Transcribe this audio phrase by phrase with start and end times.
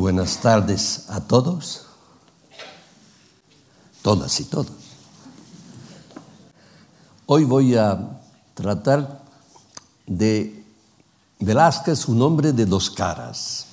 [0.00, 1.82] buenas tardes a todos,
[4.00, 4.72] todas y todos.
[7.26, 8.18] Hoy voy a
[8.54, 9.22] tratar
[10.06, 10.64] de
[11.38, 13.66] Velázquez, un hombre de dos caras.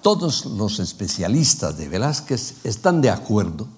[0.00, 3.68] Todos los especialistas de Velázquez están de acuerdo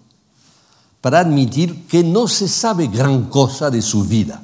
[1.01, 4.43] para admitir que no se sabe gran cosa de su vida,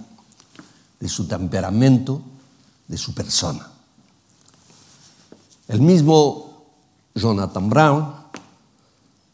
[0.98, 2.23] de su temperamento,
[2.89, 3.73] de su persona.
[5.66, 6.66] El mismo
[7.14, 8.14] Jonathan Brown,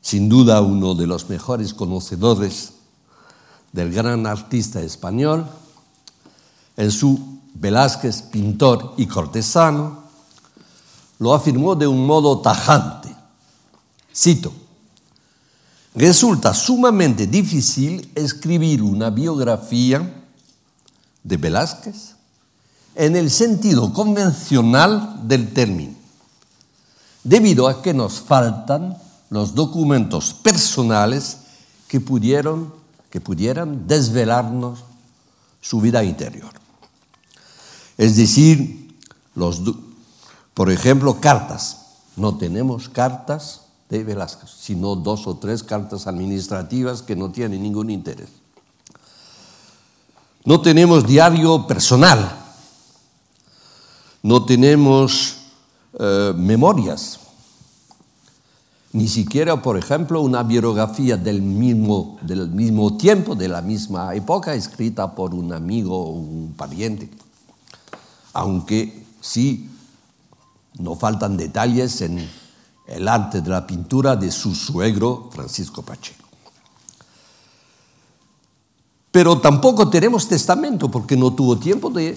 [0.00, 2.74] sin duda uno de los mejores conocedores
[3.72, 5.46] del gran artista español,
[6.77, 10.05] en su Velázquez pintor y cortesano,
[11.19, 13.14] lo afirmó de un modo tajante.
[14.14, 14.52] Cito,
[15.97, 20.24] resulta sumamente difícil escribir una biografía
[21.24, 22.14] de Velázquez
[22.94, 25.99] en el sentido convencional del término
[27.24, 28.97] debido a que nos faltan
[29.30, 31.39] los documentos personales
[31.89, 32.72] que, pudieron,
[33.11, 34.84] que pudieran desvelarnos
[35.61, 36.50] su vida interior.
[37.97, 38.97] Es decir,
[39.34, 39.62] los,
[40.55, 41.77] por ejemplo, cartas.
[42.17, 47.91] No tenemos cartas de Velázquez, sino dos o tres cartas administrativas que no tienen ningún
[47.91, 48.28] interés.
[50.44, 52.37] No tenemos diario personal,
[54.22, 55.37] no tenemos
[55.98, 57.19] eh, memorias.
[58.92, 64.55] Ni siquiera, por ejemplo, una biografía del mismo, del mismo tiempo, de la misma época,
[64.55, 67.08] escrita por un amigo o un pariente.
[68.32, 69.70] Aunque sí,
[70.78, 72.28] no faltan detalles en
[72.88, 76.25] el arte de la pintura de su suegro Francisco Pacheco.
[79.12, 82.16] Pero tampoco tenemos testamento porque no tuvo tiempo de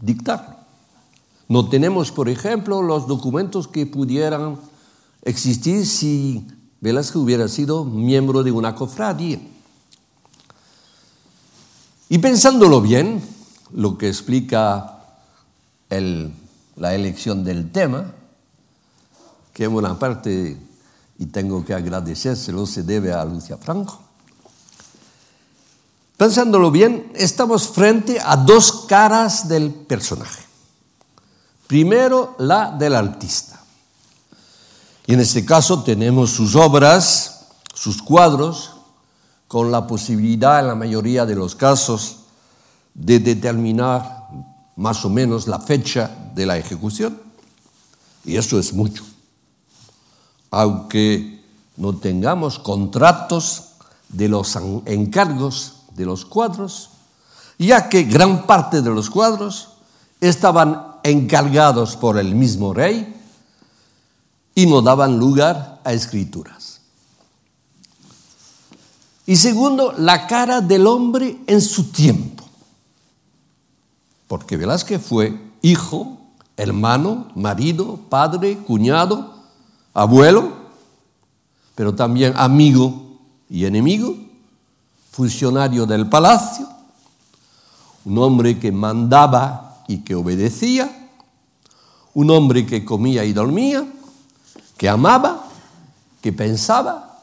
[0.00, 0.56] dictarlo.
[1.48, 4.58] No tenemos, por ejemplo, los documentos que pudieran
[5.26, 6.46] existir si
[6.80, 9.40] Velázquez hubiera sido miembro de una cofradía.
[12.08, 13.20] Y pensándolo bien,
[13.72, 15.02] lo que explica
[15.90, 18.12] la elección del tema,
[19.52, 20.56] que en buena parte,
[21.18, 24.00] y tengo que agradecérselo, se debe a Lucia Franco.
[26.16, 30.44] Pensándolo bien, estamos frente a dos caras del personaje.
[31.66, 33.55] Primero, la del artista.
[35.06, 38.72] Y en este caso tenemos sus obras, sus cuadros,
[39.46, 42.16] con la posibilidad en la mayoría de los casos
[42.92, 44.26] de determinar
[44.74, 47.20] más o menos la fecha de la ejecución.
[48.24, 49.04] Y eso es mucho.
[50.50, 51.44] Aunque
[51.76, 53.68] no tengamos contratos
[54.08, 56.90] de los encargos de los cuadros,
[57.58, 59.68] ya que gran parte de los cuadros
[60.20, 63.15] estaban encargados por el mismo rey
[64.56, 66.80] y no daban lugar a escrituras.
[69.26, 72.42] Y segundo, la cara del hombre en su tiempo.
[74.26, 76.16] Porque Velázquez fue hijo,
[76.56, 79.34] hermano, marido, padre, cuñado,
[79.92, 80.52] abuelo,
[81.74, 83.18] pero también amigo
[83.50, 84.16] y enemigo,
[85.10, 86.66] funcionario del palacio,
[88.06, 91.10] un hombre que mandaba y que obedecía,
[92.14, 93.86] un hombre que comía y dormía,
[94.76, 95.46] que amaba,
[96.20, 97.20] que pensaba,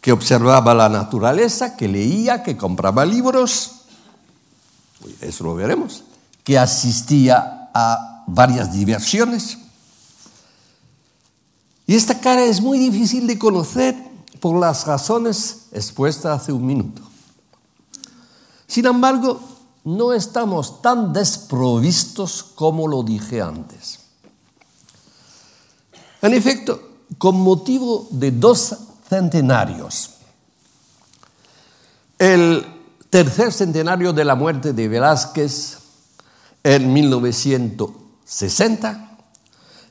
[0.00, 3.84] que observaba la naturaleza, que leía, que compraba libros,
[5.20, 6.04] eso lo veremos,
[6.42, 9.58] que asistía a varias diversiones.
[11.86, 13.96] Y esta cara es muy difícil de conocer
[14.40, 17.02] por las razones expuestas hace un minuto.
[18.66, 19.40] Sin embargo,
[19.84, 24.00] no estamos tan desprovistos como lo dije antes.
[26.24, 26.80] En efecto,
[27.18, 28.74] con motivo de dos
[29.06, 30.12] centenarios,
[32.18, 32.64] el
[33.10, 35.80] tercer centenario de la muerte de Velázquez
[36.62, 39.18] en 1960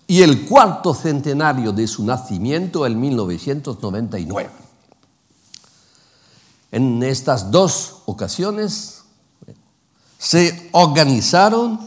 [0.08, 4.50] y el cuarto centenario de su nacimiento en 1999.
[6.72, 9.04] En estas dos ocasiones
[10.18, 11.80] se organizaron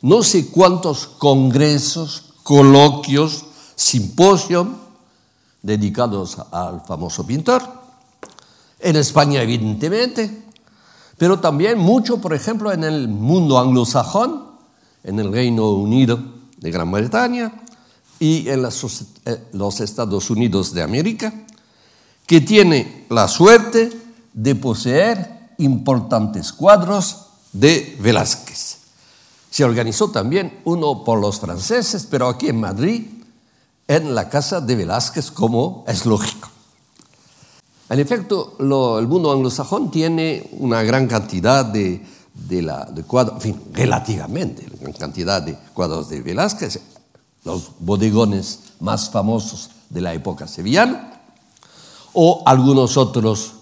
[0.00, 3.46] no sé cuántos congresos, coloquios,
[3.80, 4.66] simposios
[5.62, 7.62] dedicados al famoso pintor.
[8.78, 10.44] En España, evidentemente,
[11.16, 14.44] pero también mucho, por ejemplo, en el mundo anglosajón,
[15.02, 16.20] en el Reino Unido
[16.58, 17.52] de Gran Bretaña
[18.18, 21.32] y en eh, los Estados Unidos de América,
[22.26, 23.90] que tiene la suerte
[24.34, 28.76] de poseer importantes cuadros de Velázquez.
[29.50, 33.19] Se organizó también uno por los franceses, pero aquí en Madrid,
[33.90, 36.48] en la casa de Velázquez, como es lógico.
[37.88, 42.06] En efecto, el mundo anglosajón tiene una gran cantidad de,
[43.04, 46.78] cuadros, en fin, relativamente, gran cantidad de cuadros de Velázquez,
[47.42, 51.20] los bodegones más famosos de la época sevillana,
[52.12, 53.54] o algunos otros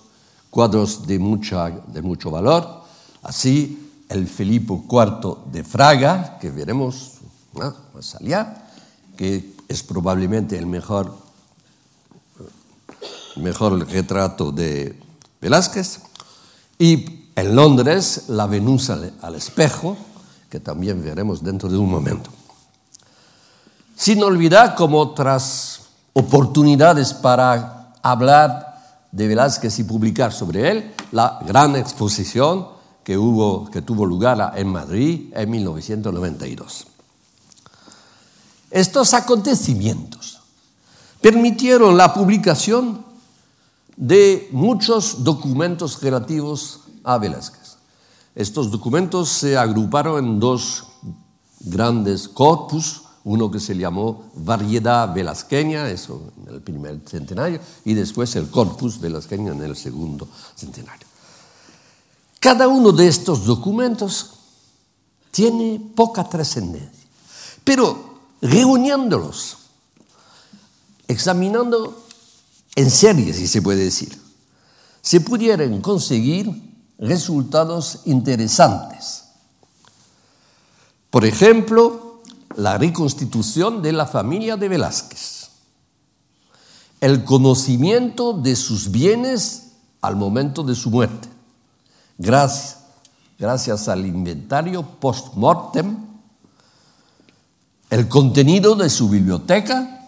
[0.50, 2.82] cuadros de, mucha, de mucho valor,
[3.22, 7.12] así el Felipe IV de Fraga, que veremos
[7.94, 8.68] más allá,
[9.16, 11.14] que es probablemente el mejor,
[13.86, 14.98] retrato de
[15.40, 16.00] Velázquez,
[16.78, 19.96] y en Londres la Venus al espejo,
[20.48, 22.30] que también veremos dentro de un momento.
[23.94, 25.82] Sin olvidar como otras
[26.14, 28.68] oportunidades para hablar
[29.12, 32.68] de Velázquez y publicar sobre él, la gran exposición
[33.04, 33.14] que,
[33.72, 36.86] que tuvo lugar en Madrid en 1992.
[38.70, 40.40] Estos acontecimientos
[41.20, 43.04] permitieron la publicación
[43.96, 47.76] de muchos documentos relativos a Velázquez.
[48.34, 50.84] Estos documentos se agruparon en dos
[51.60, 58.34] grandes corpus, uno que se llamó Variedad Velazqueña, eso en el primer centenario, y después
[58.36, 61.06] el Corpus Velazqueño en el segundo centenario.
[62.40, 64.30] Cada uno de estos documentos
[65.30, 67.06] tiene poca trascendencia,
[67.64, 68.07] pero
[68.40, 69.58] reuniéndolos,
[71.06, 72.04] examinando
[72.76, 74.16] en serie, si se puede decir,
[75.02, 76.50] se pudieran conseguir
[76.98, 79.24] resultados interesantes.
[81.10, 82.22] Por ejemplo,
[82.56, 85.48] la reconstitución de la familia de Velázquez,
[87.00, 89.68] el conocimiento de sus bienes
[90.00, 91.28] al momento de su muerte,
[92.18, 92.78] gracias,
[93.38, 96.07] gracias al inventario post-mortem,
[97.90, 100.06] el contenido de su biblioteca,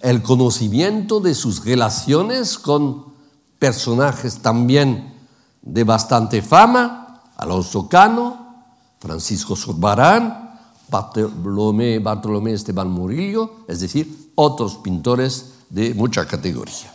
[0.00, 3.14] el conocimiento de sus relaciones con
[3.58, 5.14] personajes también
[5.62, 8.64] de bastante fama, Alonso Cano,
[9.00, 10.58] Francisco Sorbarán,
[10.88, 16.92] Bartolomé, Bartolomé Esteban Murillo, es decir, otros pintores de mucha categoría.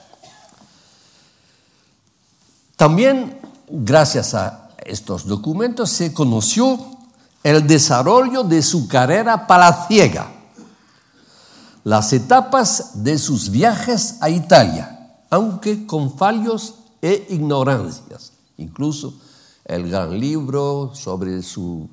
[2.76, 6.80] También gracias a estos documentos se conoció
[7.44, 10.32] el desarrollo de su carrera palaciega,
[11.84, 18.34] las etapas de sus viajes a Italia, aunque con fallos e ignorancias.
[18.58, 19.14] Incluso
[19.66, 21.88] el gran libro sobre sus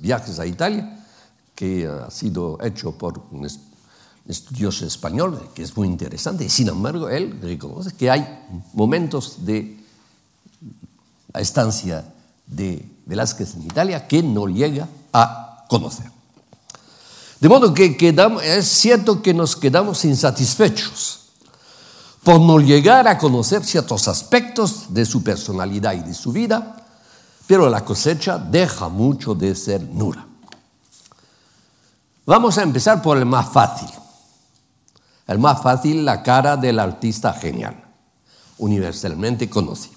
[0.00, 1.04] viajes a Italia,
[1.54, 3.48] que ha sido hecho por un
[4.26, 9.78] estudioso español, que es muy interesante, y sin embargo él reconoce que hay momentos de
[11.32, 12.04] la estancia
[12.46, 16.10] de Velázquez en Italia que no llega a conocer.
[17.40, 17.96] De modo que
[18.44, 21.20] es cierto que nos quedamos insatisfechos
[22.22, 26.84] por no llegar a conocer ciertos aspectos de su personalidad y de su vida,
[27.46, 30.26] pero la cosecha deja mucho de ser nula.
[32.26, 33.88] Vamos a empezar por el más fácil.
[35.26, 37.82] El más fácil, la cara del artista genial,
[38.58, 39.96] universalmente conocido.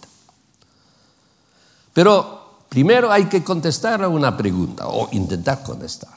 [1.94, 2.41] Pero
[2.72, 6.14] primero hay que contestar a una pregunta o intentar contestar.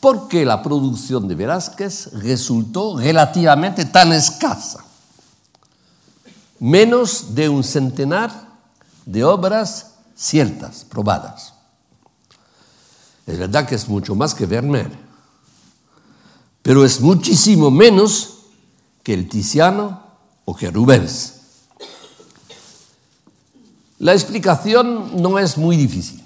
[0.00, 4.84] ¿Por qué la producción de Velázquez resultó relativamente tan escasa?
[6.58, 8.48] Menos de un centenar
[9.04, 11.54] de obras ciertas, probadas.
[13.26, 14.90] Es verdad que es mucho más que Vermeer,
[16.62, 18.38] pero es muchísimo menos
[19.04, 20.02] que el Tiziano
[20.44, 21.35] o que Rubens.
[23.98, 26.22] La explicación no es muy difícil.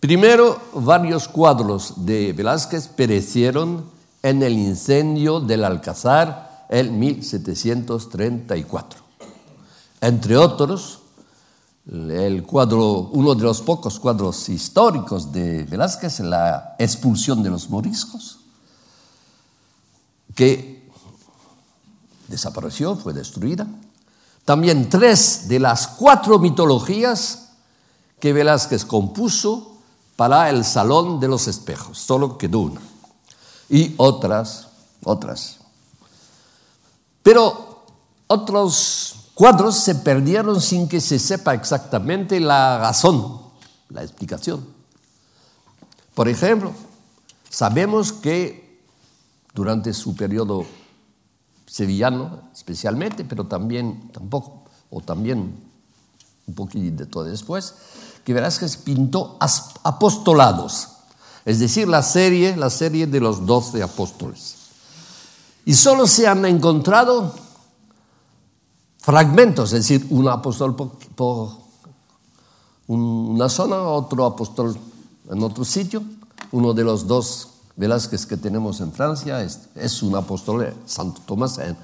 [0.00, 3.84] Primero, varios cuadros de Velázquez perecieron
[4.22, 9.00] en el incendio del Alcázar en 1734.
[10.00, 10.98] Entre otros,
[11.86, 18.38] el cuadro, uno de los pocos cuadros históricos de Velázquez, la expulsión de los moriscos,
[20.34, 20.88] que
[22.26, 23.66] desapareció, fue destruida.
[24.48, 27.50] También tres de las cuatro mitologías
[28.18, 29.76] que Velázquez compuso
[30.16, 32.80] para el Salón de los Espejos, solo quedó una.
[33.68, 34.68] Y otras,
[35.04, 35.58] otras.
[37.22, 37.84] Pero
[38.26, 43.42] otros cuadros se perdieron sin que se sepa exactamente la razón,
[43.90, 44.66] la explicación.
[46.14, 46.72] Por ejemplo,
[47.50, 48.80] sabemos que
[49.52, 50.64] durante su periodo
[51.68, 55.54] sevillano especialmente, pero también tampoco, o también
[56.46, 57.74] un poquito después,
[58.24, 59.38] que Velázquez pintó
[59.82, 60.88] apostolados,
[61.44, 64.56] es decir, la serie, la serie de los doce apóstoles.
[65.64, 67.34] Y solo se han encontrado
[68.98, 71.50] fragmentos, es decir, un apóstol por,
[72.86, 74.76] una zona, otro apóstol
[75.30, 76.02] en otro sitio.
[76.52, 81.76] Uno de los dos Velázquez que tenemos en Francia es, un apóstol, Santo Tomás, en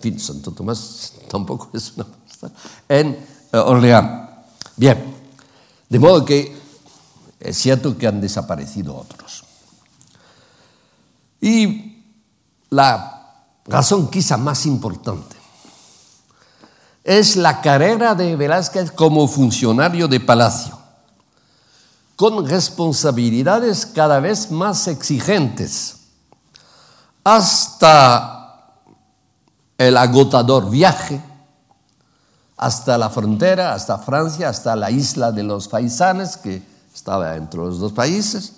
[0.00, 2.52] fin, Santo Tomás tampoco es un apóstol,
[2.88, 3.08] en
[3.52, 4.30] eh, Orleans.
[4.76, 5.14] Bien,
[5.88, 6.56] de modo que
[7.38, 9.44] es cierto que han desaparecido otros.
[11.38, 12.02] Y
[12.70, 15.36] la razón quizá más importante
[17.04, 20.78] es la carrera de Velázquez como funcionario de palacio,
[22.22, 25.96] con responsabilidades cada vez más exigentes,
[27.24, 28.76] hasta
[29.76, 31.20] el agotador viaje,
[32.56, 36.62] hasta la frontera, hasta Francia, hasta la isla de los Faisanes, que
[36.94, 38.52] estaba entre los dos países,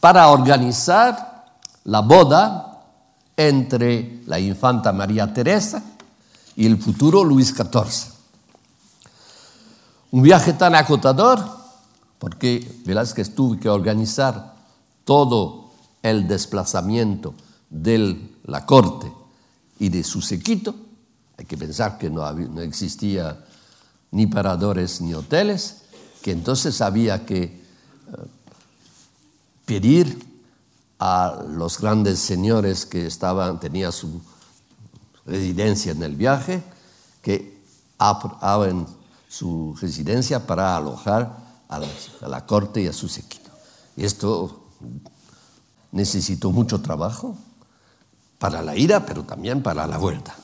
[0.00, 1.44] para organizar
[1.84, 2.84] la boda
[3.36, 5.82] entre la infanta María Teresa
[6.56, 8.14] y el futuro Luis XIV.
[10.10, 11.57] Un viaje tan acotador
[12.18, 14.56] porque Velázquez tuvo que organizar
[15.04, 15.70] todo
[16.02, 17.34] el desplazamiento
[17.70, 19.12] de la corte
[19.78, 20.74] y de su sequito.
[21.36, 23.44] Hay que pensar que no, no existía
[24.10, 25.82] ni paradores ni hoteles,
[26.22, 27.60] que entonces había que eh,
[29.64, 30.26] pedir
[30.98, 34.20] a los grandes señores que estaban, tenían su
[35.26, 36.62] residencia en el viaje,
[37.22, 37.58] que
[37.98, 38.86] abren
[39.28, 43.50] su residencia para alojar a la, corte y a su séquito.
[43.96, 44.64] Y esto
[45.92, 47.36] necesitó mucho trabajo
[48.38, 50.34] para la ida, pero también para la vuelta.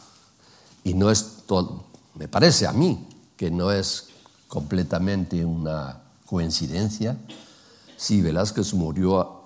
[0.82, 4.08] Y no es todo, me parece a mí que no es
[4.48, 7.16] completamente una coincidencia
[7.96, 9.44] si Velázquez murió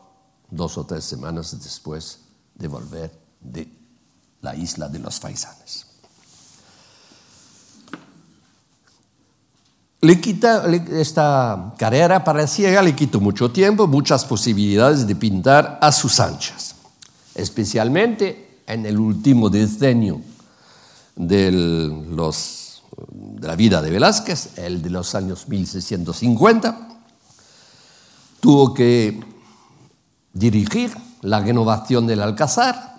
[0.50, 2.20] dos o tres semanas después
[2.54, 3.72] de volver de
[4.40, 5.87] la isla de los faisanes.
[10.00, 15.90] Le quita, esta carrera para ciega le quitó mucho tiempo, muchas posibilidades de pintar a
[15.90, 16.76] sus anchas,
[17.34, 20.20] especialmente en el último decenio
[21.16, 26.88] de, de la vida de Velázquez, el de los años 1650.
[28.38, 29.18] Tuvo que
[30.32, 32.98] dirigir la renovación del Alcázar,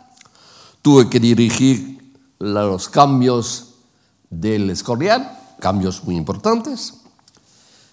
[0.82, 3.76] Tuve que dirigir los cambios
[4.30, 6.96] del Escorial, cambios muy importantes,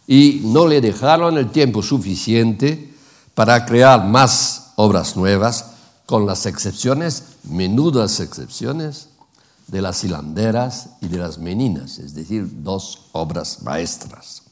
[0.06, 2.94] y no le dejaron el tiempo suficiente
[3.34, 5.72] para crear más obras nuevas,
[6.06, 9.08] con las excepciones, menudas excepciones,
[9.66, 14.42] de las hilanderas y de las meninas, es decir, dos obras maestras.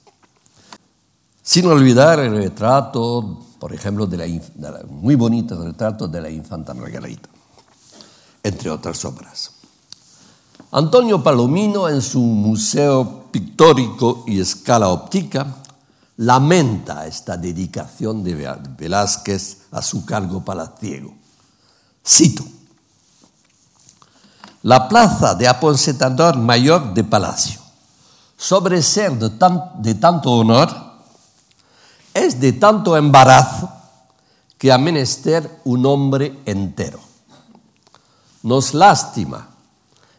[1.41, 7.29] Sin olvidar el retrato, por ejemplo, de la, muy bonito retrato de la infanta Margarita
[8.45, 9.51] entre otras obras.
[10.77, 15.47] Antonio Palomino, en su Museo Pictórico y Escala Óptica,
[16.17, 21.15] lamenta esta dedicación de Velázquez a su cargo palaciego.
[22.05, 22.43] Cito,
[24.63, 27.61] la plaza de aposenador mayor de palacio,
[28.37, 29.31] sobre ser de,
[29.79, 30.75] de tanto honor,
[32.13, 33.71] es de tanto embarazo
[34.59, 36.99] que ha menester un hombre entero
[38.45, 39.54] nos lástima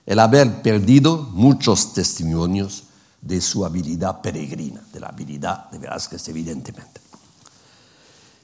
[0.05, 2.83] el haber perdido muchos testimonios
[3.21, 7.01] de su habilidad peregrina, de la habilidad de Velázquez, evidentemente.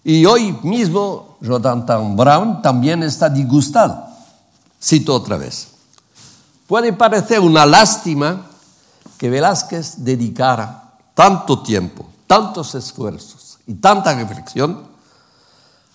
[0.03, 4.07] Y hoy mismo Jonathan Brown también está disgustado.
[4.81, 5.67] Cito otra vez.
[6.65, 8.47] Puede parecer una lástima
[9.17, 14.87] que Velázquez dedicara tanto tiempo, tantos esfuerzos y tanta reflexión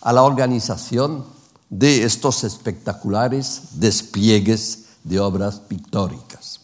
[0.02, 1.24] a la organización
[1.68, 6.60] de estos espectaculares despliegues de obras pictóricas.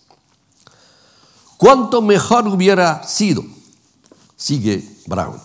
[1.56, 3.44] ¿Cuánto mejor hubiera sido,
[4.36, 5.40] sigue Brown,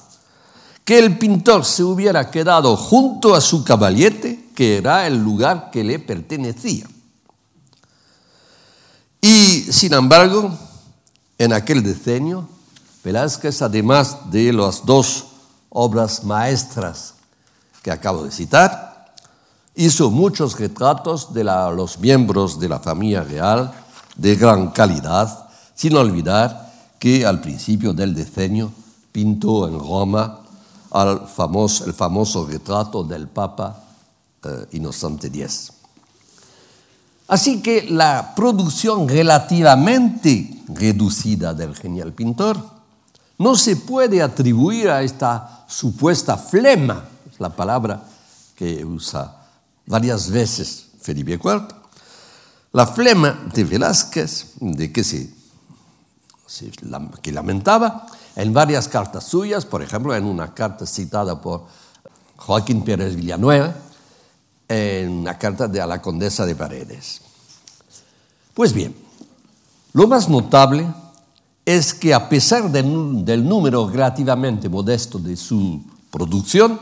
[0.83, 5.83] que el pintor se hubiera quedado junto a su caballete, que era el lugar que
[5.83, 6.87] le pertenecía?
[9.21, 10.57] Y sin embargo,
[11.37, 12.49] en aquel decenio,
[13.03, 15.27] Velázquez, además de las dos
[15.69, 17.13] obras maestras
[17.83, 18.96] que acabo de citar,
[19.79, 23.71] Hizo muchos retratos de los miembros de la familia real
[24.15, 28.71] de gran calidad, sin olvidar que al principio del decenio
[29.11, 30.39] pintó en Roma
[30.95, 31.19] el
[31.93, 33.83] famoso retrato del Papa
[34.43, 35.73] eh, Inocente X.
[37.27, 42.57] Así que la producción relativamente reducida del genial pintor
[43.37, 48.01] no se puede atribuir a esta supuesta flema, es la palabra
[48.55, 49.36] que usa
[49.87, 51.67] varias veces Felipe IV,
[52.73, 55.31] la flema de Velázquez, de que se,
[57.21, 61.65] que lamentaba en varias cartas suyas, por ejemplo, en una carta citada por
[62.35, 63.73] Joaquín Pérez Villanueva,
[64.67, 67.21] en una carta de a la condesa de Paredes.
[68.53, 68.95] Pues bien,
[69.93, 70.87] lo más notable
[71.65, 76.79] es que a pesar del número relativamente modesto de su producción,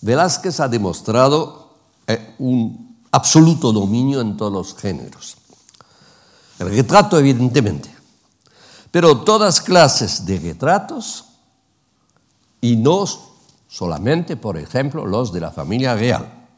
[0.00, 1.65] Velázquez ha demostrado
[2.06, 5.36] eh, un absoluto dominio en todos los géneros.
[6.58, 7.90] El retrato, evidentemente,
[8.90, 11.24] pero todas clases de retratos
[12.60, 13.04] y no
[13.68, 16.48] solamente, por ejemplo, los de la familia real.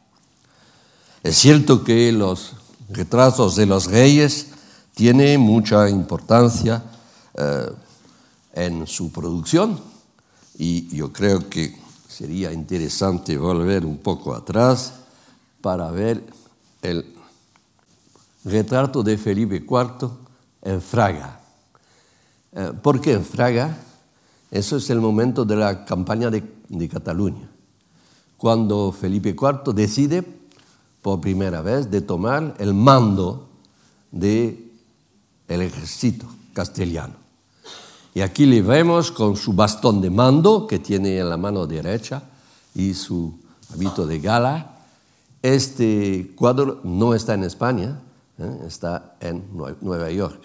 [1.22, 2.52] Es cierto que los
[2.90, 4.48] retratos de los reyes
[4.94, 6.82] tienen mucha importancia
[7.34, 7.70] eh,
[8.54, 9.80] en su producción
[10.56, 11.76] y yo creo que
[12.08, 14.94] sería interesante volver un poco atrás
[15.60, 16.24] para ver
[16.82, 17.14] el
[18.44, 20.10] retrato de Felipe IV
[20.62, 21.40] en Fraga.
[22.52, 23.76] Eh, ¿Por qué en Fraga?
[24.50, 26.42] Eso es el momento de la campaña de,
[26.88, 27.48] Cataluña,
[28.36, 30.22] cuando Felipe IV decide
[31.02, 33.48] por primera vez de tomar el mando
[34.10, 34.70] del
[35.48, 37.14] el ejército castellano.
[38.14, 42.22] Y aquí le vemos con su bastón de mando que tiene en la mano derecha
[42.74, 43.38] y su
[43.72, 44.77] hábito de gala.
[45.42, 48.00] Este cuadro no está en España,
[48.38, 48.59] ¿eh?
[48.66, 49.45] está en
[49.80, 50.42] Nueva York.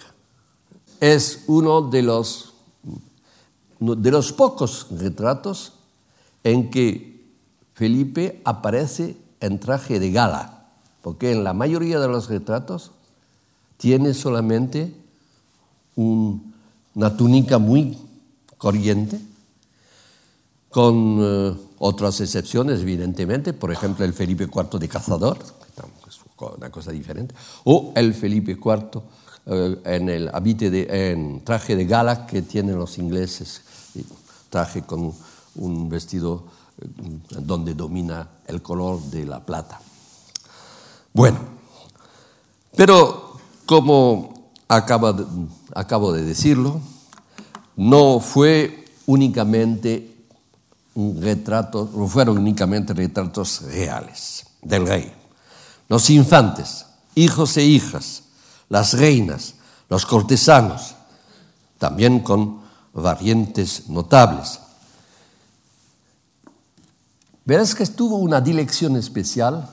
[1.00, 2.54] Es uno de los,
[3.80, 5.72] de los pocos retratos
[6.44, 7.24] en que
[7.74, 10.68] Felipe aparece en traje de gala,
[11.02, 12.92] porque en la mayoría de los retratos
[13.76, 14.94] tiene solamente
[15.96, 17.98] una túnica muy
[18.58, 19.20] corriente,
[20.70, 26.20] con eh, otras excepciones, evidentemente, por ejemplo, el Felipe IV de cazador, que es
[26.56, 29.02] una cosa diferente, o el Felipe IV
[29.46, 33.62] eh, en el traje de gala que tienen los ingleses,
[34.48, 35.12] traje con
[35.56, 36.44] un vestido
[36.80, 36.86] eh,
[37.40, 39.80] donde domina el color de la plata.
[41.12, 41.38] Bueno,
[42.76, 46.80] pero como acabo de decirlo,
[47.76, 50.13] no fue únicamente
[50.94, 55.12] un retrato, no fueron únicamente retratos reales del rey.
[55.88, 58.22] Los infantes, hijos e hijas,
[58.68, 59.54] las reinas,
[59.88, 60.94] los cortesanos,
[61.78, 62.60] también con
[62.92, 64.60] variantes notables.
[67.44, 69.68] Verás que tuvo una dirección especial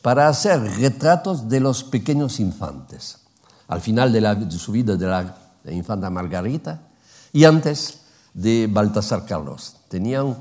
[0.00, 3.18] para hacer retratos de los pequeños infantes.
[3.68, 6.80] Al final de, su vida de la infanta Margarita
[7.32, 8.01] y antes
[8.34, 9.76] de Baltasar Carlos.
[9.88, 10.36] Tenía un,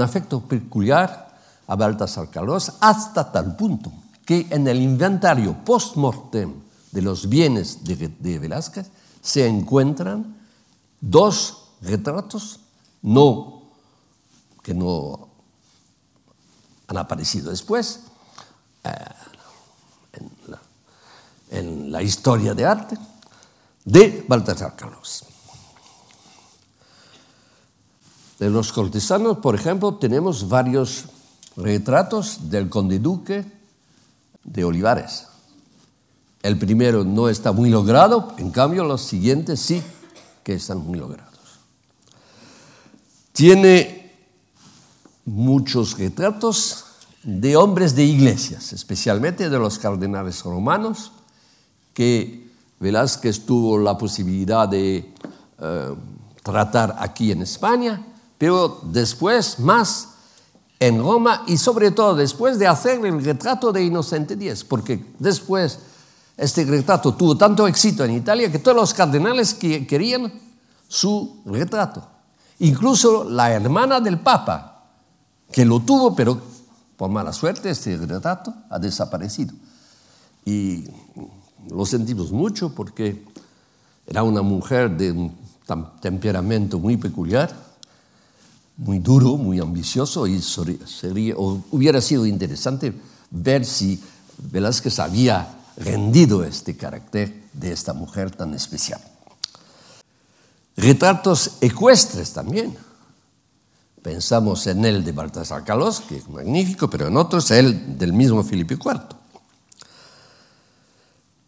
[0.00, 1.30] afecto peculiar
[1.66, 3.92] a Baltasar Carlos hasta tal punto
[4.24, 6.52] que en el inventario post-mortem
[6.92, 8.90] de los bienes de, Velázquez
[9.22, 10.36] se encuentran
[11.00, 12.60] dos retratos
[13.02, 13.62] no,
[14.62, 15.28] que no
[16.88, 18.00] han aparecido después
[18.84, 18.90] eh,
[21.50, 22.98] en, la, historia de arte
[23.84, 25.24] de Baltasar Carlos.
[28.40, 31.04] De los cortesanos, por ejemplo, tenemos varios
[31.56, 33.44] retratos del conde duque
[34.44, 35.26] de Olivares.
[36.42, 39.82] El primero no está muy logrado, en cambio los siguientes sí
[40.42, 41.28] que están muy logrados.
[43.32, 44.10] Tiene
[45.26, 46.86] muchos retratos
[47.22, 51.12] de hombres de iglesias, especialmente de los cardenales romanos,
[51.92, 52.48] que
[52.78, 55.12] Velázquez tuvo la posibilidad de
[55.58, 55.94] eh,
[56.42, 58.06] tratar aquí en España,
[58.40, 60.08] pero después más
[60.78, 65.78] en Roma y sobre todo después de hacer el retrato de Inocente X, porque después
[66.38, 70.32] este retrato tuvo tanto éxito en Italia que todos los cardenales querían
[70.88, 72.02] su retrato.
[72.60, 74.86] Incluso la hermana del Papa,
[75.52, 76.40] que lo tuvo, pero
[76.96, 79.52] por mala suerte este retrato ha desaparecido.
[80.46, 80.86] Y
[81.68, 83.22] lo sentimos mucho porque
[84.06, 85.36] era una mujer de un
[86.00, 87.68] temperamento muy peculiar
[88.80, 92.94] muy duro, muy ambicioso y sería, hubiera sido interesante
[93.30, 94.02] ver si
[94.38, 99.00] Velázquez había rendido este carácter de esta mujer tan especial.
[100.76, 102.74] Retratos ecuestres también.
[104.02, 108.42] Pensamos en el de Baltasar Calós, que es magnífico, pero en otros el del mismo
[108.42, 109.02] Felipe IV.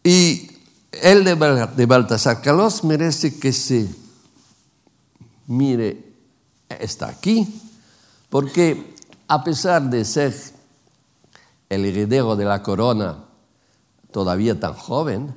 [0.03, 0.51] Y
[0.91, 3.89] el de Baltasar Calós merece que se
[5.47, 6.12] mire,
[6.73, 7.61] está aquí,
[8.29, 8.95] porque
[9.27, 10.33] a pesar de ser
[11.69, 13.25] el heredero de la corona
[14.11, 15.33] todavía tan joven,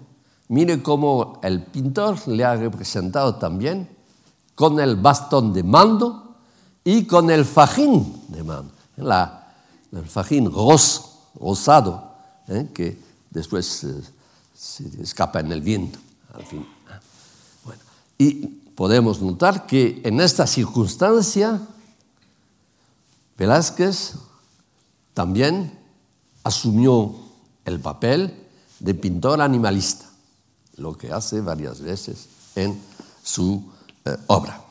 [0.49, 3.89] mire cómo el pintor le ha representado también
[4.55, 6.37] con el bastón de mando
[6.85, 12.15] y con el fajín de mando, el fajín rosado,
[12.49, 12.69] ¿eh?
[12.73, 12.99] que
[13.31, 14.03] después eh,
[14.55, 15.99] se escapa en el viento.
[16.35, 16.67] Al fin.
[18.19, 21.61] y podemos notar que en esta circunstancia
[23.37, 24.15] Velázquez
[25.15, 25.79] también
[26.45, 27.15] asumió
[27.65, 28.35] el papel
[28.79, 30.07] de pintor animalista,
[30.77, 32.81] lo que hace varias veces en
[33.23, 33.63] su
[34.05, 34.63] eh, obra.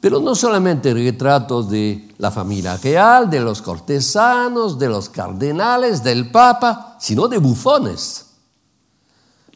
[0.00, 6.30] Pero no solamente retratos de la familia real, de los cortesanos, de los cardenales, del
[6.30, 8.26] papa, sino de bufones.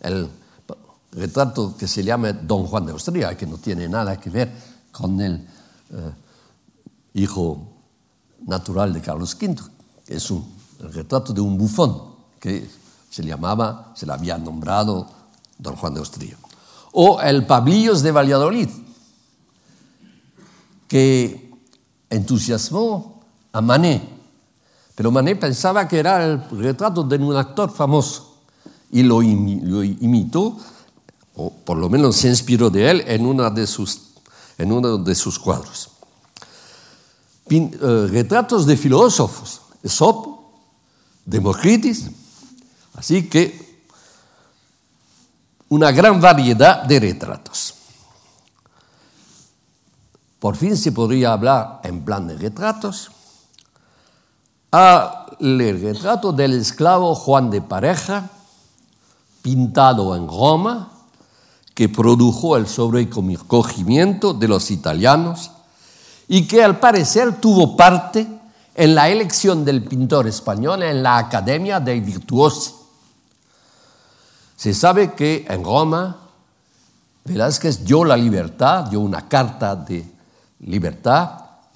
[0.00, 0.28] El
[1.14, 4.52] retrato que se llama Don Juan de Austria, que no tiene nada que ver
[4.90, 6.12] con el eh,
[7.14, 7.68] hijo
[8.46, 9.56] natural de Carlos V,
[10.06, 10.44] es un
[10.80, 12.68] retrato de un bufón que
[13.08, 15.08] se llamaba, se le había nombrado
[15.58, 16.36] Don Juan de Austria.
[16.92, 18.68] O el Pablillos de Valladolid,
[20.88, 21.50] que
[22.10, 23.20] entusiasmó
[23.52, 24.02] a Manet.
[24.94, 28.34] Pero Manet pensaba que era el retrato de un actor famoso
[28.90, 30.56] y lo, imitó,
[31.36, 34.00] o por lo menos se inspiró de él en, una de sus,
[34.58, 35.90] en uno de sus cuadros.
[37.50, 40.52] Eh, retratos de filósofos, Esopo,
[41.26, 42.10] Democritis,
[42.94, 43.84] así que
[45.68, 47.74] una gran variedad de retratos.
[50.38, 53.10] Por fin se podría hablar en plan de retratos.
[55.40, 58.30] El retrato del esclavo Juan de Pareja,
[59.42, 60.93] pintado en Roma,
[61.74, 65.50] que produjo el sobrecogimiento de los italianos
[66.28, 68.26] y que al parecer tuvo parte
[68.74, 72.72] en la elección del pintor español en la Academia dei Virtuosi.
[74.56, 76.16] Se sabe que en Roma
[77.24, 80.04] Velázquez dio la libertad, dio una carta de
[80.60, 81.30] libertad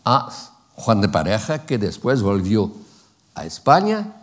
[0.05, 0.29] a
[0.75, 2.71] Juan de Pareja, que después volvió
[3.35, 4.15] a España,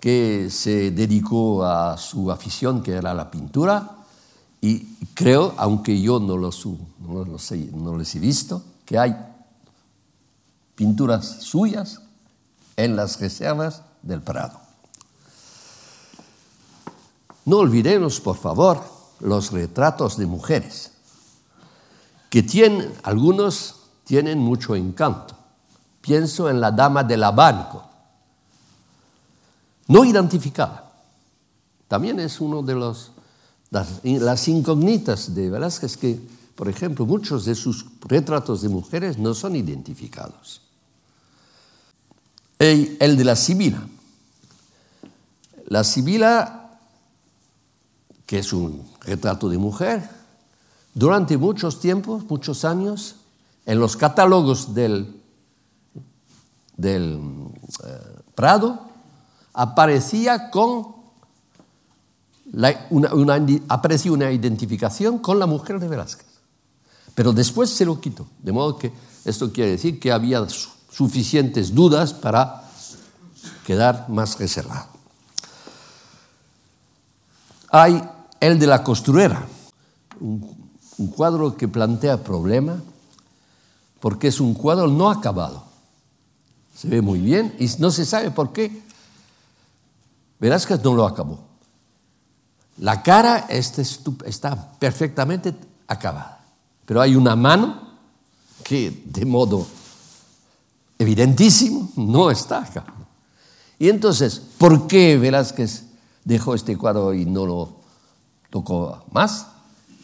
[0.00, 3.97] que se dedicó a su afición, que era la pintura,
[4.60, 9.16] y creo, aunque yo no los, no no les he visto, que hay
[10.74, 12.00] pinturas suyas
[12.76, 14.60] en las reservas del Prado.
[17.44, 18.82] No olvidemos, por favor,
[19.20, 20.92] los retratos de mujeres,
[22.30, 25.34] que tienen algunos tienen mucho encanto.
[26.00, 27.84] Pienso en la dama del abanco,
[29.88, 30.92] no identificada.
[31.88, 33.12] También es uno de los,
[33.70, 36.20] las, incógnitas de Velázquez que,
[36.54, 40.62] por ejemplo, muchos de sus retratos de mujeres no son identificados.
[42.58, 43.86] El, de la Sibila.
[45.66, 46.78] La Sibila,
[48.26, 50.08] que es un retrato de mujer,
[50.94, 53.16] durante muchos tiempos, muchos años,
[53.66, 55.20] en los catálogos del,
[56.76, 57.20] del
[57.84, 58.88] eh, Prado
[59.52, 60.97] aparecía con
[62.90, 66.26] una, aparecía una identificación con la mujer de Velázquez.
[67.14, 68.26] Pero después se lo quitó.
[68.42, 68.92] De modo que
[69.24, 72.64] esto quiere decir que había suficientes dudas para
[73.66, 74.88] quedar más reservado.
[77.70, 78.02] Hay
[78.40, 79.46] el de la costurera,
[80.20, 82.80] un, un cuadro que plantea problema
[84.00, 85.64] porque es un cuadro no acabado.
[86.74, 88.82] Se ve muy bien y no se sabe por qué.
[90.38, 91.47] Velázquez no lo acabó.
[92.78, 95.54] La cara está perfectamente
[95.86, 96.40] acabada,
[96.86, 97.88] pero hay una mano
[98.62, 99.66] que de modo
[100.98, 102.94] evidentísimo no está acabada.
[103.78, 105.84] Y entonces, ¿por qué Velázquez
[106.24, 107.76] dejó este cuadro y no lo
[108.50, 109.46] tocó más?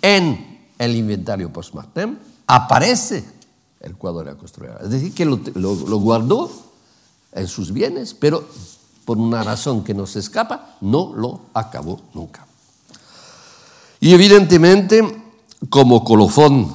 [0.00, 3.24] En el inventario postmortem aparece
[3.80, 4.78] el cuadro de la costurera.
[4.82, 5.37] Es decir, que lo,
[5.98, 6.50] guardó
[7.32, 8.46] en sus bienes, pero
[9.04, 12.43] por una razón que no se escapa, no lo acabó nunca.
[14.04, 15.00] Y evidentemente,
[15.70, 16.70] como colofón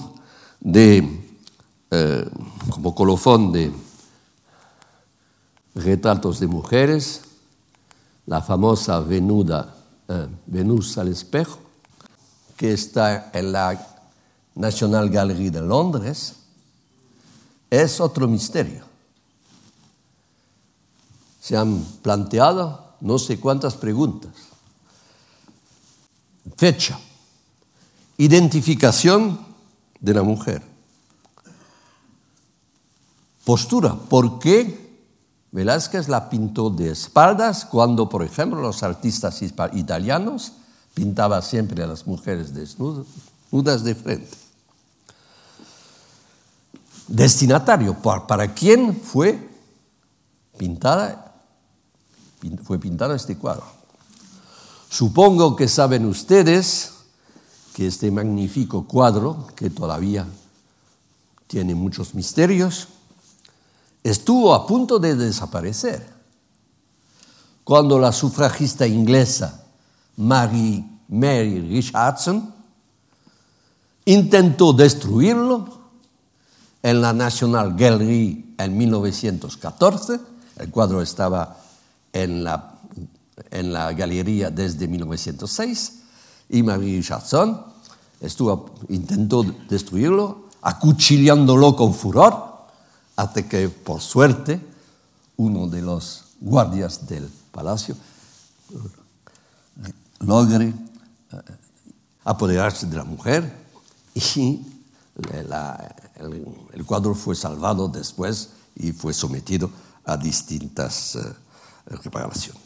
[0.59, 1.31] de,
[1.91, 2.27] eh,
[2.71, 3.71] como colofón de
[5.75, 7.21] retratos de mujeres,
[8.25, 9.75] la famosa Venuda,
[10.07, 11.59] eh, Venus al espejo,
[12.57, 13.79] que está en la
[14.55, 16.33] National Gallery de Londres,
[17.69, 18.85] es otro misterio.
[21.39, 24.33] Se han planteado no sé cuántas preguntas.
[26.57, 26.99] Fecha.
[28.19, 29.39] Identificación
[30.01, 30.61] de la mujer.
[33.45, 33.95] Postura.
[33.95, 34.99] ¿Por qué
[35.53, 40.51] Velázquez la pintó de espaldas cuando, por ejemplo, los artistas italianos
[40.93, 44.37] pintaban siempre a las mujeres desnudas de frente?
[47.07, 47.93] Destinatario.
[48.01, 49.49] ¿Para quién fue
[50.57, 51.35] pintada?
[52.65, 53.63] Fue pintado este cuadro.
[54.89, 56.95] Supongo que saben ustedes
[57.79, 60.27] que este magnífico cuadro, que todavía
[61.47, 62.89] tiene muchos misterios,
[64.03, 66.05] estuvo a punto de desaparecer.
[67.63, 69.63] Cuando la sufragista inglesa
[70.17, 72.53] Mary, Mary Richardson
[74.03, 75.79] intentó destruirlo
[76.83, 80.19] en la National Gallery en 1914,
[80.57, 81.55] el cuadro estaba
[82.11, 82.73] en la,
[83.51, 85.93] en la galería desde 1906,
[86.49, 87.68] y Mary Richardson
[88.19, 92.67] estuvo, intentó destruirlo, acuchillándolo con furor,
[93.15, 94.61] hasta que por suerte
[95.37, 97.95] uno de los guardias del palacio
[100.19, 101.37] logre eh,
[102.23, 103.67] apoderarse de la mujer
[104.13, 104.61] y
[105.31, 109.69] el, cuadro fue salvado después y fue sometido
[110.05, 111.33] a distintas eh,
[112.03, 112.61] reparaciones.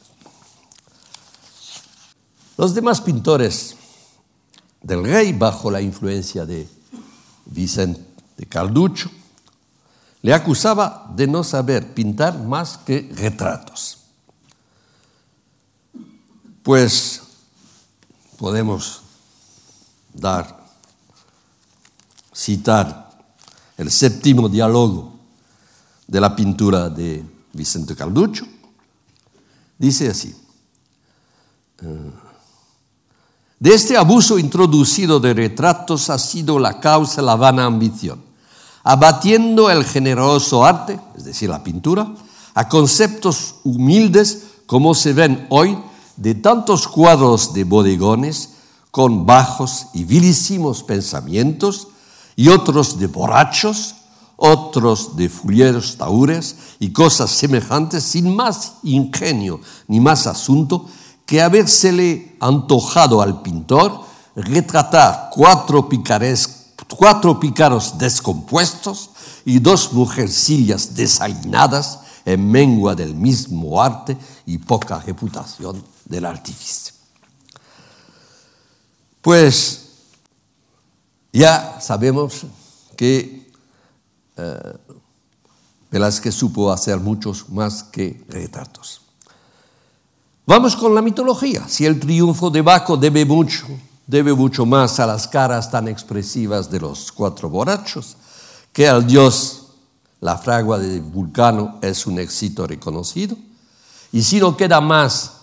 [2.58, 3.76] Los demás pintores
[4.84, 6.68] del rey, bajo la influencia de
[7.46, 8.46] Vicente de
[10.22, 13.98] le acusaba de no saber pintar más que retratos.
[16.64, 17.22] Pues
[18.38, 19.02] podemos
[20.14, 20.66] dar,
[22.34, 23.12] citar
[23.78, 25.20] el séptimo diálogo
[26.08, 28.46] de la pintura de Vicente Calducho.
[29.78, 30.34] Dice así,
[31.82, 32.12] eh,
[33.64, 38.22] de este abuso introducido de retratos ha sido la causa la vana ambición.
[38.84, 42.14] Abatiendo el generoso arte, es decir, la pintura,
[42.56, 45.78] a conceptos humildes como se ven hoy
[46.18, 48.50] de tantos cuadros de bodegones
[48.92, 51.88] con bajos y vilísimos pensamientos
[52.36, 53.96] y otros de borrachos,
[54.36, 60.86] otros de fulleros taures y cosas semejantes sin más ingenio ni más asunto
[61.34, 66.62] que habérsele antojado al pintor retratar cuatro picarescos
[66.96, 69.10] cuatro pícaros descompuestos
[69.44, 74.16] y dos mujercillas desalinadas en mengua del mismo arte
[74.46, 76.94] y poca reputación del artífice.
[79.20, 79.90] Pues
[81.32, 82.46] ya sabemos
[82.96, 83.52] que
[84.38, 84.78] eh,
[85.90, 89.03] Velázquez supo hacer muchos más que retratos.
[90.46, 91.68] Vamos con la mitología.
[91.68, 93.68] Si el triunfo de Baco debe mucho
[94.06, 98.18] debe mucho más a las caras tan expresivas de los cuatro borrachos
[98.72, 99.68] que al dios
[100.20, 103.36] la fragua de Vulcano es un éxito reconocido.
[104.12, 105.34] Y si no queda más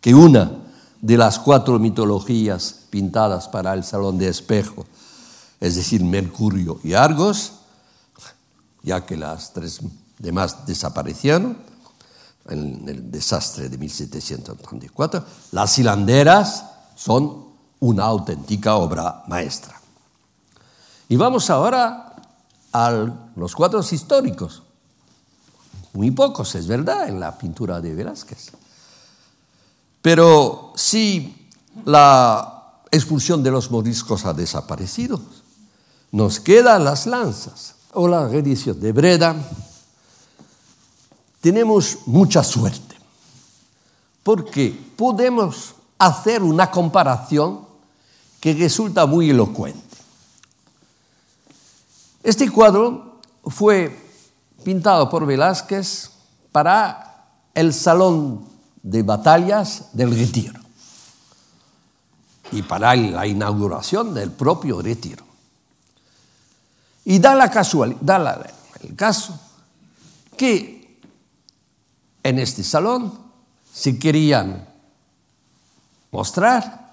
[0.00, 0.52] que una
[1.00, 4.86] de las cuatro mitologías pintadas para el Salón de Espejo,
[5.60, 7.52] es decir, Mercurio y Argos,
[8.82, 9.80] ya que las tres
[10.18, 11.56] demás desaparecieron
[12.48, 17.44] en el desastre de 1734, las hilanderas son
[17.80, 19.80] una auténtica obra maestra.
[21.08, 22.14] Y vamos ahora
[22.72, 24.62] a los cuadros históricos.
[25.92, 28.50] Muy pocos, es verdad, en la pintura de Velázquez.
[30.02, 31.48] Pero si
[31.84, 35.20] la expulsión de los moriscos ha desaparecido,
[36.12, 39.34] nos quedan las lanzas o la reedición de Breda.
[41.44, 42.96] Tenemos mucha suerte,
[44.22, 47.66] porque podemos hacer una comparación
[48.40, 49.98] que resulta muy elocuente.
[52.22, 53.94] Este cuadro fue
[54.64, 56.12] pintado por Velázquez
[56.50, 58.46] para el salón
[58.82, 60.58] de batallas del retiro
[62.52, 65.26] y para la inauguración del propio retiro.
[67.04, 68.46] Y da la casualidad, da
[68.82, 69.38] el caso
[70.38, 70.73] que
[72.24, 73.12] en este salón
[73.72, 74.66] se querían
[76.10, 76.90] mostrar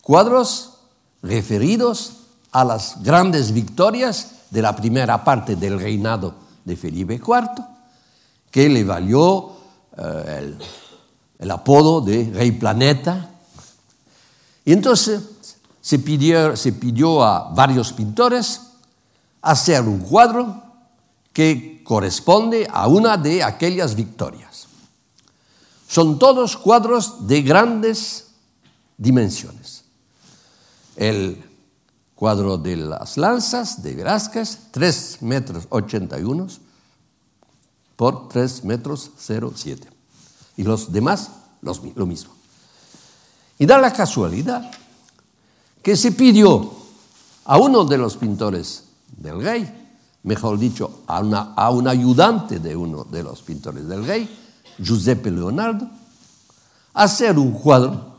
[0.00, 0.78] cuadros
[1.22, 2.14] referidos
[2.50, 7.64] a las grandes victorias de la primera parte del reinado de Felipe IV,
[8.50, 9.52] que le valió
[9.96, 10.56] eh,
[11.38, 13.30] el, apodo de Rey Planeta.
[14.64, 15.20] Y entonces
[15.80, 18.62] se pidió, se pidió a varios pintores
[19.42, 20.62] hacer un cuadro
[21.32, 24.49] que corresponde a una de aquellas victorias.
[25.90, 28.28] Son todos cuadros de grandes
[28.96, 29.82] dimensiones
[30.94, 31.42] el
[32.14, 36.46] Cuadro de las lanzas de Velázquez, 3 metros 81
[37.96, 39.88] por 3 metros 07.
[40.58, 41.30] Y los demás,
[41.62, 42.34] lo mismo.
[43.58, 44.70] Y da la casualidad
[45.82, 46.70] que se pidió
[47.46, 48.84] a uno de los pintores
[49.16, 49.90] del rey,
[50.22, 51.16] mejor dicho, a,
[51.56, 54.39] a un ayudante de uno de los pintores del rey,
[54.80, 55.88] Giuseppe Leonardo,
[56.94, 58.16] hacer un cuadro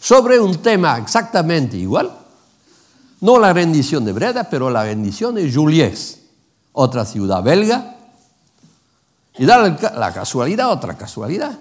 [0.00, 2.10] sobre un tema exactamente igual,
[3.20, 6.20] no la rendición de Breda, pero la rendición de Julies,
[6.72, 7.96] otra ciudad belga,
[9.38, 11.58] y da la casualidad, otra casualidad,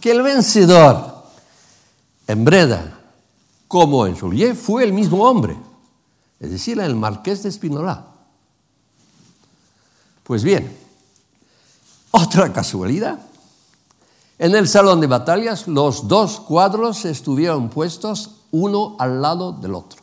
[0.00, 1.24] que el vencedor
[2.26, 2.98] en Breda
[3.68, 5.56] como en Juliet fue el mismo hombre,
[6.40, 8.06] es decir, el marqués de Espinola.
[10.24, 10.76] Pues bien,
[12.12, 13.18] otra casualidad.
[14.38, 20.02] En el salón de batallas los dos cuadros estuvieron puestos uno al lado del otro.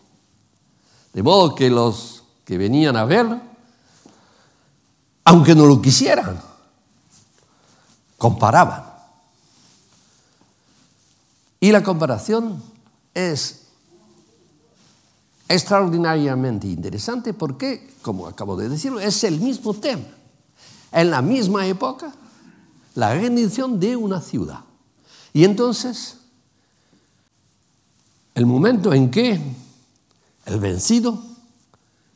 [1.13, 3.27] De modo que los que venían a ver,
[5.23, 6.41] aunque no lo quisieran,
[8.17, 8.85] comparaban.
[11.59, 12.61] Y la comparación
[13.13, 13.63] es
[15.47, 20.18] extraordinariamente interesante porque, como acabo de decirlo, es el mismo tema.
[20.91, 22.13] En la misma época,
[22.95, 24.61] la rendición de una ciudad.
[25.33, 26.17] Y entonces,
[28.33, 29.39] el momento en que
[30.45, 31.21] el vencido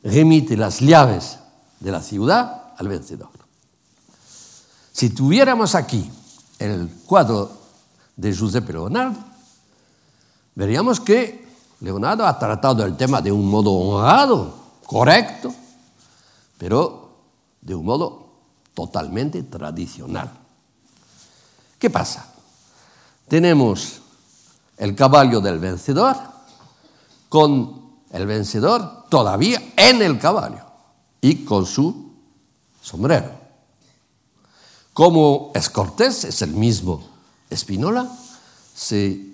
[0.03, 1.37] remite las llaves
[1.79, 3.29] de la ciudad al vencedor.
[4.91, 6.09] Si tuviéramos aquí
[6.59, 7.51] el cuadro
[8.15, 9.17] de Giuseppe Leonardo,
[10.55, 11.47] veríamos que
[11.81, 14.55] Leonardo ha tratado el tema de un modo honrado,
[14.85, 15.53] correcto,
[16.57, 17.11] pero
[17.61, 18.22] de un modo
[18.73, 20.31] totalmente tradicional.
[21.79, 22.27] ¿Qué pasa?
[23.27, 24.01] Tenemos
[24.77, 26.15] el caballo del vencedor
[27.29, 27.81] con
[28.11, 30.65] el vencedor todavía en el caballo
[31.21, 32.11] y con su
[32.81, 33.31] sombrero.
[34.93, 37.03] Como es Cortés, es el mismo
[37.49, 38.07] Espinola,
[38.75, 39.33] se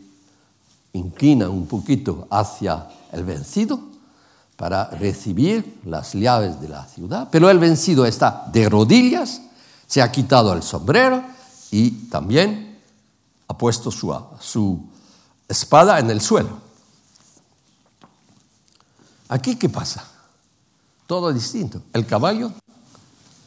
[0.94, 3.89] inclina un poquito hacia el vencido
[4.60, 9.40] para recibir las llaves de la ciudad, pero el vencido está de rodillas,
[9.88, 11.24] se ha quitado el sombrero
[11.72, 12.78] y también
[13.48, 14.86] ha puesto su,
[15.48, 16.60] espada en el suelo.
[19.30, 20.04] Aquí, ¿qué pasa?
[21.08, 21.82] Todo distinto.
[21.94, 22.52] El caballo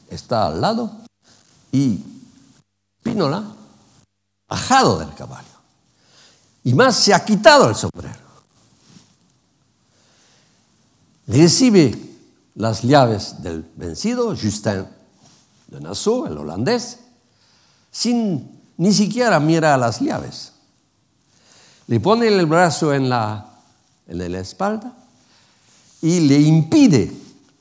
[0.08, 0.92] está al lado
[1.70, 2.02] y
[3.02, 3.44] Pínola
[4.48, 5.46] bajado del caballo.
[6.64, 8.21] Y más se ha quitado el sombrero.
[11.32, 11.98] Recibe
[12.56, 14.84] las llaves del vencido, Justin
[15.66, 16.98] de Nassau, el holandés,
[17.90, 20.52] sin ni siquiera mirar a las llaves.
[21.86, 23.48] Le pone el brazo en la,
[24.06, 24.92] en la espalda
[26.02, 27.10] y le impide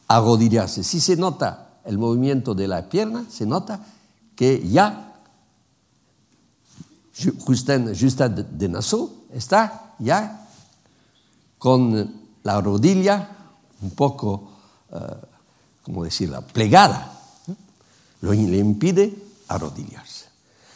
[0.10, 0.84] arrodillarse.
[0.84, 3.80] Si se nota el movimiento de la pierna, se nota
[4.36, 5.16] que ya
[7.48, 10.46] Justin, de Nassau está ya
[11.58, 13.38] con la rodilla
[13.82, 14.52] un poco,
[14.92, 14.98] uh,
[15.84, 17.20] ¿cómo decirlo?, plegada.
[18.22, 19.16] Lo, le impide
[19.48, 20.26] arrodillarse.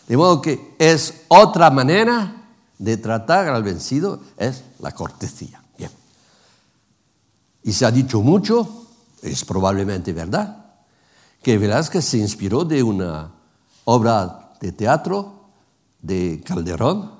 [0.07, 2.43] De modo que es otra manera
[2.77, 5.61] de tratar al vencido, es la cortesía.
[7.65, 8.85] Y se ha dicho mucho,
[9.23, 10.65] es probablemente verdad,
[11.41, 13.31] que Velázquez se inspiró de una
[13.85, 15.49] obra de teatro
[15.99, 17.11] de Calderón,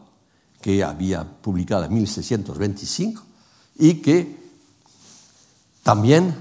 [0.62, 3.24] que había publicado en 1625
[3.80, 4.45] y que
[5.86, 6.34] también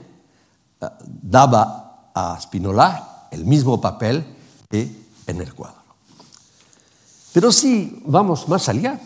[0.80, 4.24] eh, daba a Spinola el mismo papel
[4.70, 5.82] que en el cuadro.
[7.30, 8.98] Pero si vamos más allá,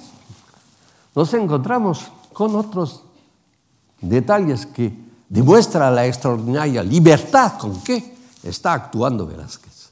[1.13, 3.03] nos encontramos con otros
[4.01, 4.93] detalles que
[5.29, 9.91] demuestran la extraordinaria libertad con que está actuando Velázquez.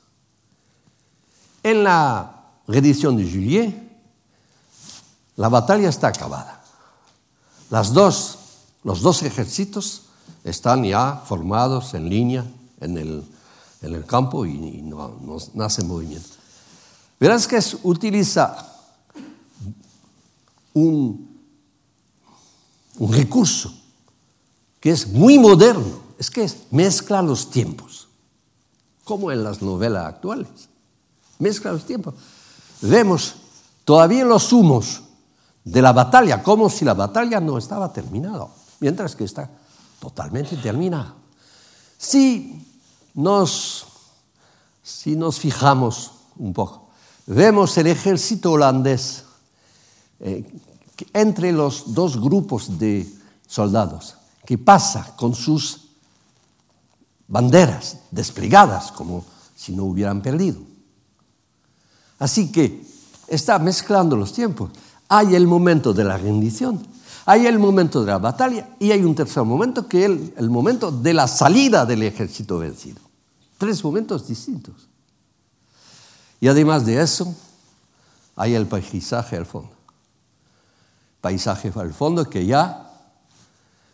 [1.65, 3.75] En la reedición de Juliet,
[5.35, 6.63] la batalla está acabada.
[7.69, 8.39] Las dos,
[8.85, 10.06] los dos ejércitos
[10.47, 12.45] están ya formados en línea
[12.81, 13.25] en el,
[13.83, 15.19] en el campo y, no,
[15.53, 16.29] no, hacen movimiento.
[17.19, 18.57] Velázquez utiliza
[20.73, 21.41] un,
[22.99, 23.75] un recurso
[24.79, 28.07] que es muy moderno, es que mezcla los tiempos,
[29.03, 30.49] como en las novelas actuales,
[31.41, 32.15] mezcla los tiempos.
[32.83, 33.35] Vemos
[33.85, 35.03] todavía los humos
[35.65, 38.47] de la batalla, como si la batalla no estaba terminada,
[38.79, 39.51] mientras que está
[39.99, 41.15] totalmente terminada.
[41.99, 42.65] Si
[43.15, 43.87] nos,
[44.83, 46.89] si nos fijamos un poco,
[47.27, 49.25] vemos el ejército holandés
[50.21, 50.45] eh,
[51.13, 53.11] entre los dos grupos de
[53.47, 54.15] soldados
[54.47, 55.89] que pasa con sus
[57.29, 59.25] banderas desplegadas como
[59.55, 60.61] si no hubieran perdido.
[62.19, 62.87] Así que
[63.29, 64.71] está mezclando los tiempos.
[65.09, 66.87] Hay el momento de la rendición,
[67.29, 70.93] hay el momento de la batalla y hay un tercer momento que es el, momento
[70.93, 73.01] de la salida del ejército vencido.
[73.59, 74.89] Tres momentos distintos.
[76.41, 77.35] Y además de eso,
[78.37, 79.73] hay el paisaje al fondo.
[81.21, 82.93] Paisaje al fondo que ya,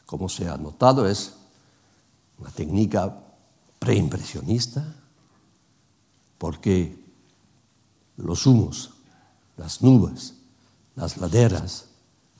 [0.04, 1.32] como se ha notado, es
[2.38, 3.16] una técnica
[3.78, 4.94] preimpresionista,
[6.36, 7.02] porque
[8.18, 8.90] los humos,
[9.56, 10.34] las nubes,
[10.96, 11.86] las laderas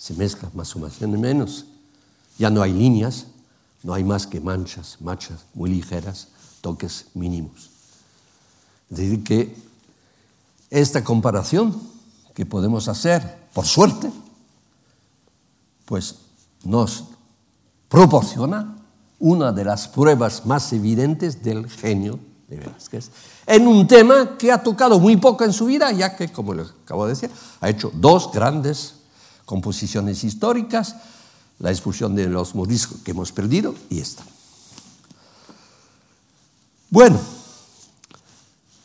[0.03, 1.65] se mezclan más o menos.
[2.37, 3.27] Ya no hay líneas,
[3.85, 6.27] no hay más que manchas, manchas muy ligeras,
[6.61, 7.71] toques mínimos.
[8.91, 9.57] Es decir, que
[10.71, 11.81] esta comparación
[12.35, 14.11] que podemos hacer, por suerte,
[15.85, 16.17] pues
[16.65, 17.05] nos
[17.89, 18.77] proporciona
[19.21, 23.09] una de las pruebas más evidentes del genio de Velázquez
[23.47, 26.71] en un tema que ha tocado muy poco en su vida, ya que, como les
[26.71, 27.31] acabo de decir,
[27.61, 28.97] ha hecho dos grandes
[29.45, 30.97] composiciones históricas,
[31.59, 34.25] la expulsión de los moriscos que hemos perdido y esta.
[36.91, 37.19] Bueno,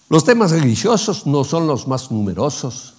[0.10, 2.94] los temas religiosos no son los más numerosos.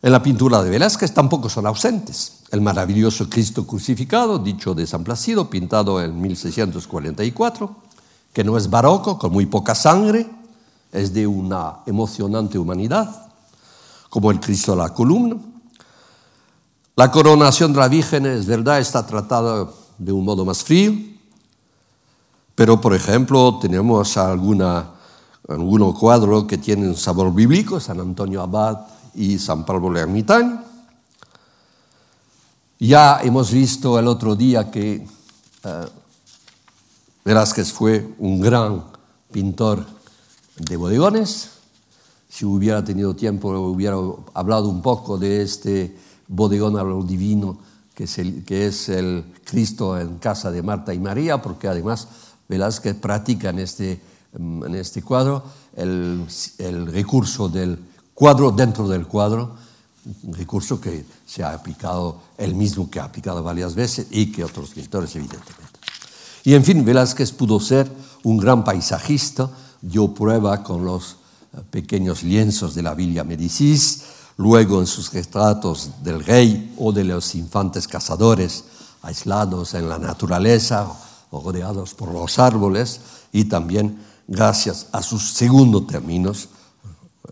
[0.00, 2.40] En la pintura de Velázquez tampoco son ausentes.
[2.50, 7.76] El maravilloso Cristo crucificado, dicho de San Placido, pintado en 1644,
[8.32, 10.30] que no es barroco, con muy poca sangre,
[10.92, 13.33] es de una emocionante humanidad,
[14.14, 15.34] como el Cristo la columna.
[16.94, 20.92] La coronación de la Virgen, es verdad, está tratada de un modo más frío,
[22.54, 28.86] pero por ejemplo tenemos algunos cuadros que tienen un sabor bíblico, San Antonio Abad
[29.16, 30.62] y San Pablo Ermitaño.
[32.78, 35.04] Ya hemos visto el otro día que
[35.64, 35.88] uh,
[37.24, 38.84] Velázquez fue un gran
[39.32, 39.84] pintor
[40.56, 41.53] de bodegones.
[42.34, 43.96] Si hubiera tenido tiempo, hubiera
[44.32, 47.58] hablado un poco de este bodegón a lo divino,
[47.94, 52.08] que es, el, que es el Cristo en casa de Marta y María, porque además
[52.48, 54.00] Velázquez practica en este
[54.38, 55.44] Mm, en este cuadro
[55.76, 56.26] el,
[56.90, 57.78] recurso del
[58.12, 59.54] cuadro dentro del cuadro,
[60.24, 64.42] un recurso que se ha aplicado el mismo que ha aplicado varias veces y que
[64.42, 65.78] otros pintores evidentemente.
[66.42, 67.90] Y en fin, Velázquez pudo ser
[68.24, 71.16] un gran paisajista, dio prueba con los
[71.70, 74.02] pequeños lienzos de la Villa Medicis,
[74.36, 78.64] luego en sus retratos del rey o de los infantes cazadores
[79.02, 80.88] aislados en la naturaleza
[81.30, 83.00] o rodeados por los árboles
[83.32, 86.48] y también gracias a sus segundos términos.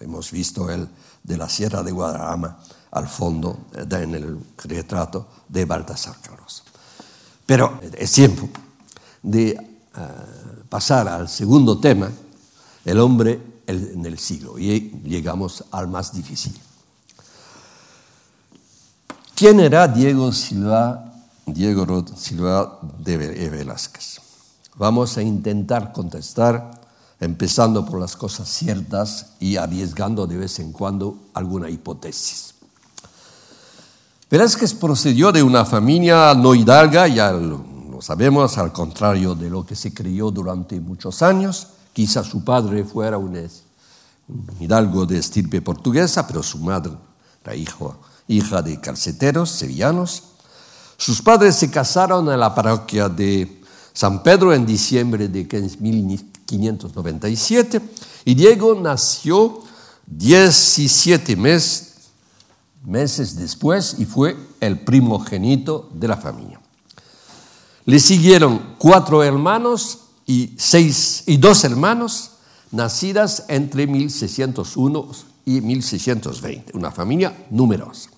[0.01, 0.89] Hemos visto el
[1.23, 2.59] de la Sierra de Guadarrama
[2.91, 6.63] al fondo en el retrato de Baltasar Carlos.
[7.47, 8.49] Pero es tiempo
[9.23, 9.59] de eh,
[10.69, 12.11] pasar al segundo tema,
[12.85, 16.59] el hombre en el siglo, y llegamos al más difícil.
[19.35, 21.13] ¿Quién era Diego Silva,
[21.47, 24.21] Diego Silva de Velázquez?
[24.77, 26.71] Vamos a intentar contestar
[27.19, 32.55] empezando por las cosas ciertas y arriesgando de vez en cuando alguna hipótesis.
[34.31, 39.77] Velázquez procedió de una familia no hidalga, ya lo sabemos, al contrario de lo que
[39.77, 41.69] se creyó durante muchos años.
[41.93, 43.49] Quizá su padre fuera un,
[44.61, 46.93] hidalgo de estirpe portuguesa, pero su madre
[47.45, 47.55] era
[48.29, 50.23] hija de calceteros sevillanos.
[50.97, 53.61] Sus padres se casaron en la parroquia de
[53.93, 57.81] San Pedro en diciembre de 597
[58.25, 59.61] y Diego nació
[60.07, 61.99] 17 meses
[63.37, 66.61] después y fue el primogénito de la familia.
[67.85, 70.02] Le siguieron cuatro hermanos
[70.33, 72.31] y, seis, y dos hermanos
[72.71, 75.09] nacidas entre 1601
[75.45, 78.11] y 1620, una familia numerosa.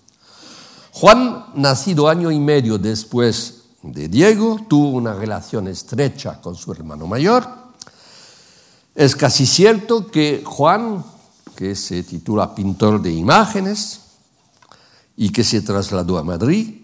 [0.93, 7.07] Juan, nacido año y medio después de Diego, tuvo una relación estrecha con su hermano
[7.07, 7.65] mayor
[8.95, 11.05] es casi cierto que Juan,
[11.57, 14.03] que se titula pintor de imágenes
[15.17, 16.77] y que se trasladó a Madrid,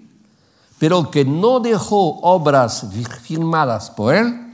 [0.78, 2.86] pero que no dejó obras
[3.22, 4.49] firmadas por él,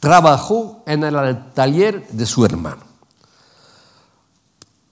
[0.00, 2.82] trabajó en el taller de su hermano.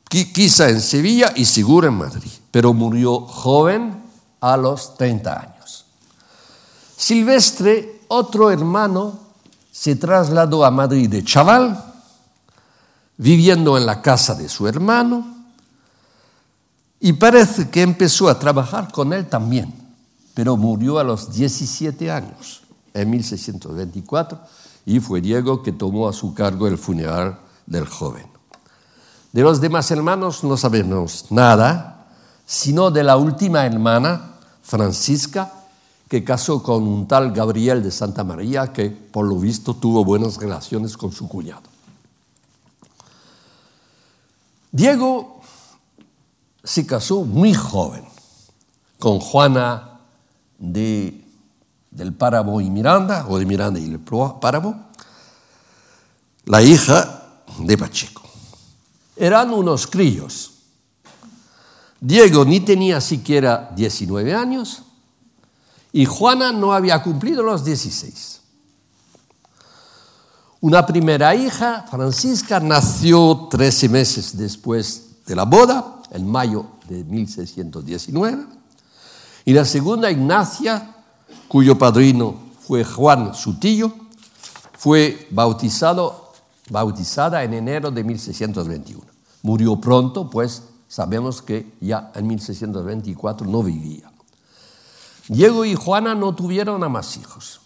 [0.08, 4.02] Quizá en Sevilla y seguro en Madrid, pero murió joven
[4.40, 5.86] a los 30 años.
[6.96, 9.18] Silvestre, otro hermano,
[9.70, 11.82] se trasladó a Madrid de chaval,
[13.18, 15.36] viviendo en la casa de su hermano,
[17.00, 19.86] y parece que empezó a trabajar con él también.
[20.34, 22.60] pero murió a los 17 años,
[22.92, 24.38] en 1624,
[24.86, 28.26] y fue Diego que tomó a su cargo el funeral del joven.
[29.32, 32.06] De los demás hermanos no sabemos nada,
[32.46, 35.52] sino de la última hermana, Francisca,
[36.08, 40.36] que casó con un tal Gabriel de Santa María, que por lo visto tuvo buenas
[40.36, 41.62] relaciones con su cuñado.
[44.70, 45.40] Diego
[46.62, 48.04] se casó muy joven
[48.98, 50.00] con Juana
[50.58, 51.25] de,
[51.96, 54.86] del Páramo y Miranda, o de Miranda y el Páramo,
[56.44, 57.22] la hija
[57.58, 58.22] de Pacheco.
[59.16, 60.52] Eran unos críos.
[61.98, 64.82] Diego ni tenía siquiera 19 años
[65.92, 68.42] y Juana no había cumplido los 16.
[70.60, 78.46] Una primera hija, Francisca, nació 13 meses después de la boda, en mayo de 1619,
[79.46, 80.95] y la segunda, Ignacia,
[81.48, 82.34] cuyo padrino
[82.66, 83.92] fue Juan su tío,
[84.76, 86.32] fue bautizado,
[86.70, 89.02] bautizada en enero de 1621.
[89.42, 94.10] Murió pronto, pues sabemos que ya en 1624 no vivía.
[95.28, 97.60] Diego y Juana no tuvieron más hijos.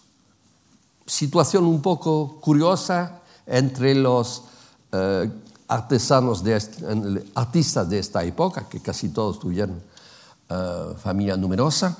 [1.05, 4.43] Situación un poco curiosa entre los
[4.91, 5.29] eh,
[5.67, 6.43] artesanos
[7.35, 9.81] artistas de esta época, que casi todos tuvieron
[10.49, 11.97] eh, familia numerosa.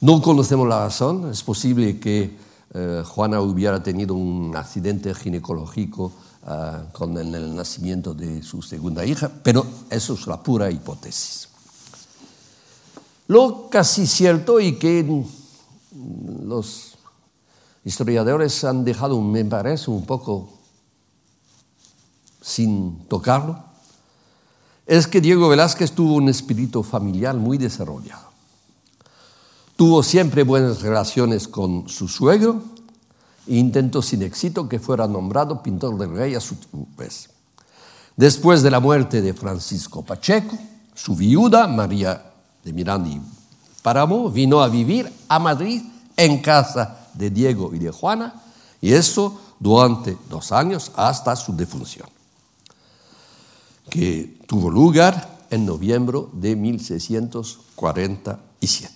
[0.00, 2.36] No conocemos la razón, es posible que
[2.74, 6.12] eh, Juana hubiera tenido un accidente ginecológico
[6.92, 11.48] con el nacimiento de su segunda hija, pero eso es la pura hipótesis.
[13.26, 15.24] Lo casi cierto y que
[16.44, 16.96] los
[17.84, 20.48] historiadores han dejado, me parece, un poco
[22.40, 23.64] sin tocarlo,
[24.86, 28.25] es que Diego Velázquez tuvo un espíritu familiar muy desarrollado.
[29.76, 32.62] Tuvo siempre buenas relaciones con su suegro
[33.46, 36.56] e intentó sin éxito que fuera nombrado pintor del rey a su
[36.96, 37.28] vez.
[38.16, 40.56] Después de la muerte de Francisco Pacheco,
[40.94, 42.32] su viuda, María
[42.64, 43.20] de Miranda y
[43.82, 45.82] Páramo, vino a vivir a Madrid
[46.16, 48.32] en casa de Diego y de Juana,
[48.80, 52.08] y eso durante dos años hasta su defunción,
[53.90, 58.95] que tuvo lugar en noviembre de 1647.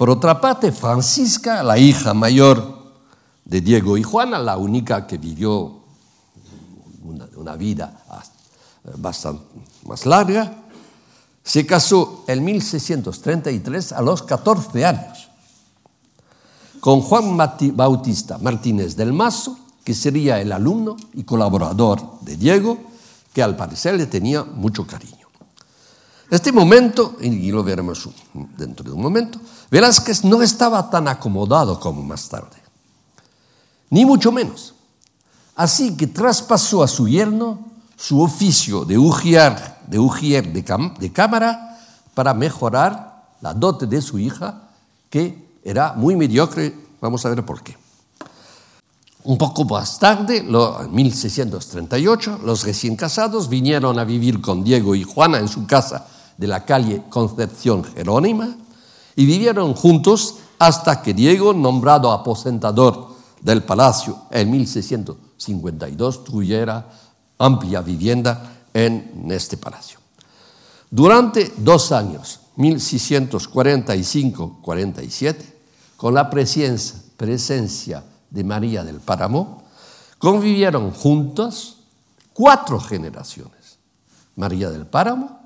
[0.00, 2.94] Por otra parte, Francisca, la hija mayor
[3.44, 5.82] de Diego y Juana, la única que vivió
[7.34, 8.02] una, vida
[8.96, 9.44] bastante
[9.84, 10.64] más larga,
[11.44, 15.28] se casó en 1633 a los 14 años
[16.80, 17.36] con Juan
[17.74, 22.78] Bautista Martínez del Mazo, que sería el alumno y colaborador de Diego,
[23.34, 25.19] que al parecer le tenía mucho cariño.
[26.30, 28.08] Este momento, y lo veremos
[28.56, 32.56] dentro de un momento, Velázquez no estaba tan acomodado como más tarde,
[33.90, 34.74] ni mucho menos.
[35.56, 37.58] Así que traspasó a su yerno
[37.96, 41.78] su oficio de ujier de, ujier de, cámara
[42.14, 44.70] para mejorar la dote de su hija,
[45.10, 46.72] que era muy mediocre.
[47.00, 47.76] Vamos a ver por qué.
[49.24, 55.02] Un poco más tarde, en 1638, los recién casados vinieron a vivir con Diego y
[55.02, 56.06] Juana en su casa
[56.40, 58.56] de la calle Concepción Jerónima
[59.14, 63.10] y vivieron juntos hasta que Diego, nombrado aposentador
[63.42, 66.88] del palacio en 1652, tuviera
[67.38, 69.98] amplia vivienda en este palacio.
[70.90, 75.36] Durante dos años, 1645-47,
[75.98, 79.62] con la presencia, presencia de María del Páramo,
[80.18, 81.80] convivieron juntos
[82.32, 83.76] cuatro generaciones.
[84.36, 85.39] María del Páramo,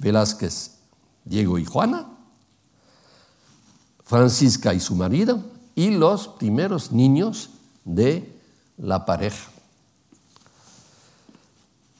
[0.00, 0.72] Velázquez,
[1.24, 2.08] Diego y Juana,
[4.04, 5.44] Francisca y su marido,
[5.76, 7.50] y los primeros niños
[7.84, 8.36] de
[8.78, 9.50] la pareja.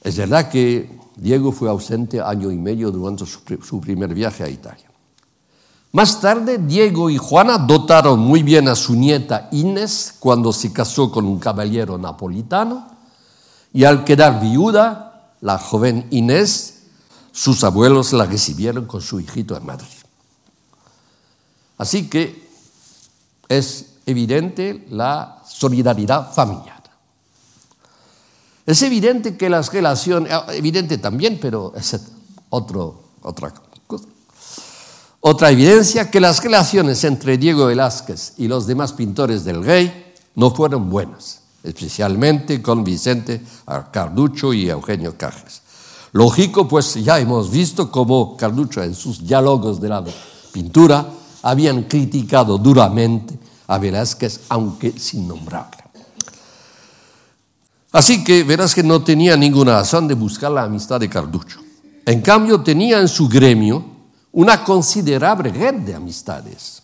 [0.01, 4.91] Es verdad que Diego fue ausente año y medio durante su primer viaje a Italia.
[5.93, 11.11] Más tarde, Diego y Juana dotaron muy bien a su nieta Inés cuando se casó
[11.11, 12.87] con un caballero napolitano
[13.73, 16.80] y al quedar viuda, la joven Inés,
[17.31, 19.87] sus abuelos la recibieron con su hijito en Madrid.
[21.77, 22.49] Así que
[23.47, 26.81] es evidente la solidaridad familiar.
[28.65, 31.99] Es evidente que las relaciones, ah, evidente también, pero es
[32.49, 33.53] otro, otra
[33.87, 34.05] cosa.
[35.19, 40.51] Otra evidencia que las relaciones entre Diego Velázquez y los demás pintores del rey no
[40.51, 43.41] fueron buenas, especialmente con Vicente
[43.91, 45.61] Carducho y Eugenio Cajes.
[46.13, 50.03] Lógico, pues ya hemos visto cómo Carducho en sus diálogos de la
[50.51, 51.07] pintura
[51.41, 55.83] habían criticado duramente a Velázquez, aunque sin nombrarle.
[57.93, 61.59] Así que Velázquez no tenía ninguna razón de buscar la amistad de Carducho.
[62.05, 63.83] En cambio, tenía en su gremio
[64.33, 66.83] una considerable red de amistades.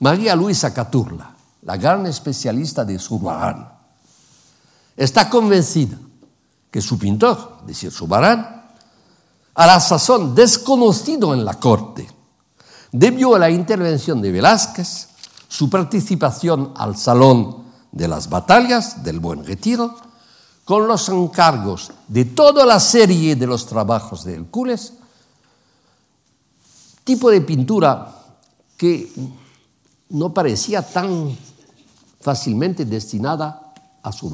[0.00, 3.68] María Luisa Caturla, la gran especialista de Zurbarán,
[4.96, 5.98] está convencida
[6.76, 8.68] que su pintor, es decir, Zurbarán,
[9.54, 12.06] a la sazón desconocido en la corte,
[12.92, 15.08] debió a la intervención de Velázquez
[15.48, 19.96] su participación al Salón de las Batallas del Buen Retiro,
[20.66, 24.92] con los encargos de toda la serie de los trabajos de Hercules,
[27.04, 28.14] tipo de pintura
[28.76, 29.10] que
[30.10, 31.34] no parecía tan
[32.20, 33.72] fácilmente destinada
[34.02, 34.28] a su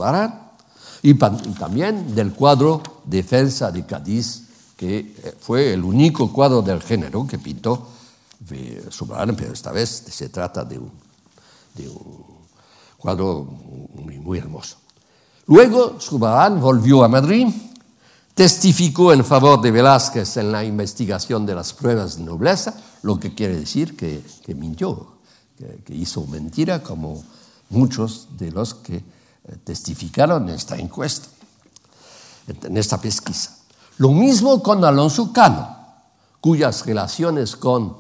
[1.02, 4.44] y también del cuadro Defensa de Cádiz,
[4.76, 7.88] que eh, fue el único cuadro del género que pintó
[8.90, 10.90] Subarán, pero esta vez se trata de un,
[12.98, 14.76] cuadro muy, hermoso.
[15.46, 17.48] Luego Subarán volvió a Madrid,
[18.34, 23.34] testificó en favor de Velázquez en la investigación de las pruebas de nobleza, lo que
[23.34, 24.22] quiere decir que,
[24.54, 25.18] mintió,
[25.84, 27.22] que, hizo mentira como
[27.70, 29.02] muchos de los que eh,
[29.64, 31.28] testificaron en esta encuesta,
[32.46, 33.56] en esta pesquisa.
[33.98, 35.76] Lo mismo con Alonso Cano,
[36.40, 37.96] cuyas relaciones con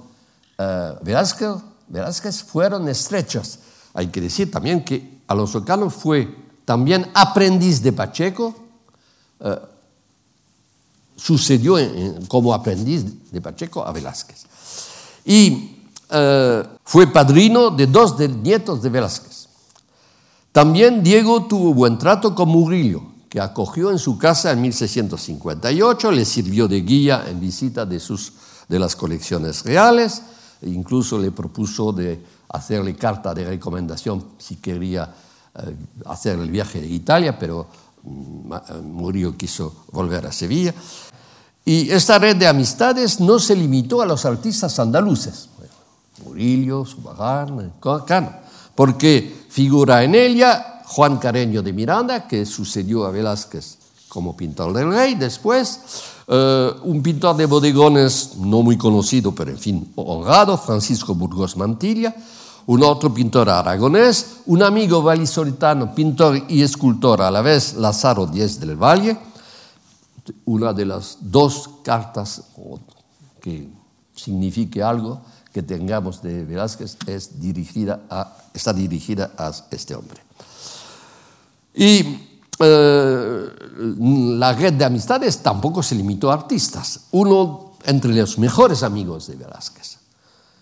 [0.58, 3.58] eh, Velázquez, fueron estrechas.
[3.94, 8.54] Hay que decir también que Alonso Cano fue también aprendiz de Pacheco,
[9.40, 9.58] eh,
[11.16, 11.76] sucedió
[12.28, 14.46] como aprendiz de Pacheco a Velázquez.
[15.24, 15.76] Y
[16.10, 19.41] eh, fue padrino de dos nietos de Velázquez.
[20.52, 26.26] También Diego tuvo buen trato con Murillo, que acogió en su casa en 1658, le
[26.26, 28.34] sirvió de guía en visita de, sus,
[28.68, 30.20] de las colecciones reales,
[30.60, 35.14] e incluso le propuso de hacerle carta de recomendación si quería
[35.54, 35.74] eh,
[36.04, 37.68] hacer el viaje de Italia, pero
[38.02, 40.74] mm, eh, Murillo quiso volver a Sevilla.
[41.64, 45.48] Y esta red de amistades no se limitó a los artistas andaluces,
[46.26, 47.72] Murillo, Zurbarán,
[48.06, 48.32] Cano,
[48.74, 53.76] porque figura en ella Juan Careño de Miranda, que sucedió a Velázquez
[54.08, 55.14] como pintor del rey.
[55.14, 55.78] Después,
[56.26, 62.14] eh, un pintor de bodegones no muy conocido, pero en fin, honrado, Francisco Burgos Mantilla,
[62.64, 68.58] un otro pintor aragonés, un amigo valisoritano, pintor y escultor a la vez, Lázaro Díez
[68.58, 69.18] del Valle,
[70.46, 72.42] una de las dos cartas
[73.38, 73.68] que
[74.14, 75.20] signifique algo
[75.52, 80.20] que tengamos de Velázquez es dirigida a, está dirigida a este hombre.
[81.74, 82.18] Y
[82.58, 83.48] eh,
[83.78, 87.00] la red de amistades tampoco se limitó a artistas.
[87.12, 89.98] Uno entre los mejores amigos de Velázquez.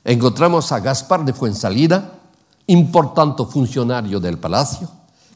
[0.05, 2.15] Encontramos a Gaspar de Fuensalida,
[2.67, 4.91] importante funcionario del palacio,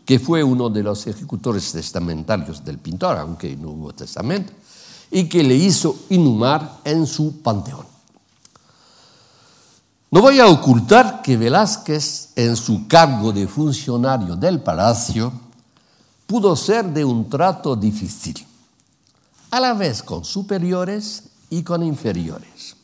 [0.04, 4.52] que fue uno de los ejecutores testamentarios del pintor, aunque no hubo testamento,
[5.10, 7.93] y que le hizo inhumar en su panteón.
[10.14, 15.32] No voy a ocultar que Velázquez, en su cargo de funcionario del palacio,
[16.24, 18.46] pudo ser de un trato difícil,
[19.50, 22.76] a la vez con superiores y con inferiores.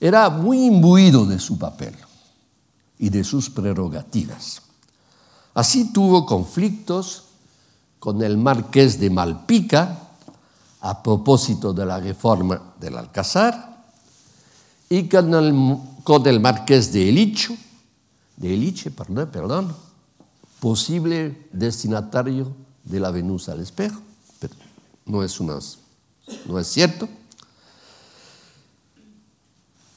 [0.00, 1.96] Era muy imbuido de su papel
[3.00, 4.62] y de sus prerrogativas.
[5.52, 7.24] Así tuvo conflictos
[7.98, 9.98] con el marqués de Malpica
[10.80, 13.71] a propósito de la reforma del Alcázar
[14.92, 15.32] y con
[16.26, 17.56] el, marqués de Elicho,
[18.36, 19.74] de Eliche, perdón, perdón
[20.60, 23.98] posible destinatario de la Venus al espejo,
[24.38, 24.54] pero
[25.06, 27.08] no es, no es cierto.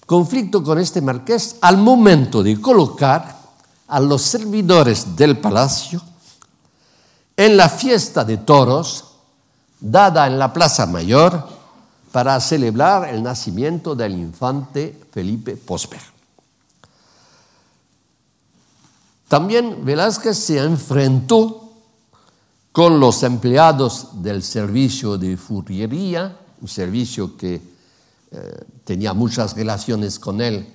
[0.05, 3.37] Conflicto con este marqués al momento de colocar
[3.89, 6.01] a los servidores del palacio
[7.35, 9.03] en la fiesta de toros
[9.81, 11.54] dada en la Plaza Mayor
[12.16, 15.99] para celebrar el nacimiento del infante Felipe Posper.
[19.28, 21.74] También Velázquez se enfrentó
[22.72, 27.55] con los empleados del servicio de furriería, un servicio que
[28.32, 30.66] eh, tenía muchas relaciones con él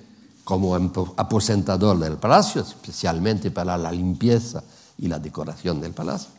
[0.43, 4.61] como aposentador del palacio, especialmente para la limpieza
[4.99, 6.29] y la decoración del palacio,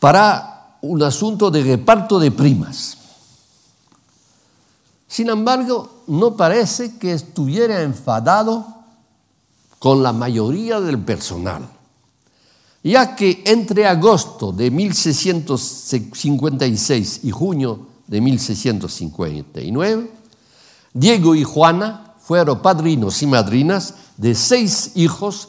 [0.00, 2.98] para un asunto de reparto de primas.
[5.06, 8.66] Sin embargo, no parece que estuviera enfadado
[9.78, 11.66] con la mayoría del personal,
[12.82, 20.10] ya que entre agosto de 1656 y junio de 1659,
[20.94, 25.48] Diego y Juana fueron padrinos y madrinas de seis hijos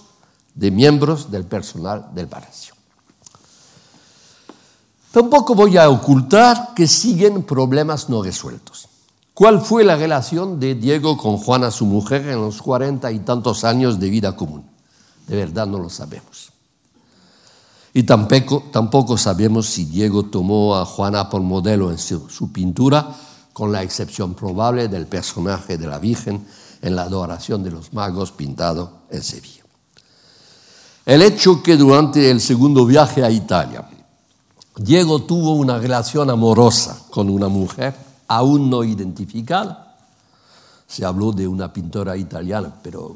[0.56, 2.74] de miembros del personal del palacio.
[5.14, 8.88] Tampoco voy a ocultar que siguen problemas no resueltos.
[9.36, 13.64] ¿Cuál fue la relación de Diego con Juana, su mujer, en los cuarenta y tantos
[13.64, 14.66] años de vida común?
[15.28, 16.51] De verdad no lo sabemos.
[17.93, 23.16] Y tampoco, sabemos si Diego tomó a Juana por modelo en su, pintura,
[23.53, 26.43] con la excepción probable del personaje de la Virgen
[26.82, 29.61] en la adoración de los magos pintado en Sevilla.
[31.05, 33.88] El hecho que durante el segundo viaje a Italia,
[34.76, 37.95] Diego tuvo una relación amorosa con una mujer
[38.28, 39.97] aún no identificada,
[40.88, 43.15] se habló de una pintora italiana, pero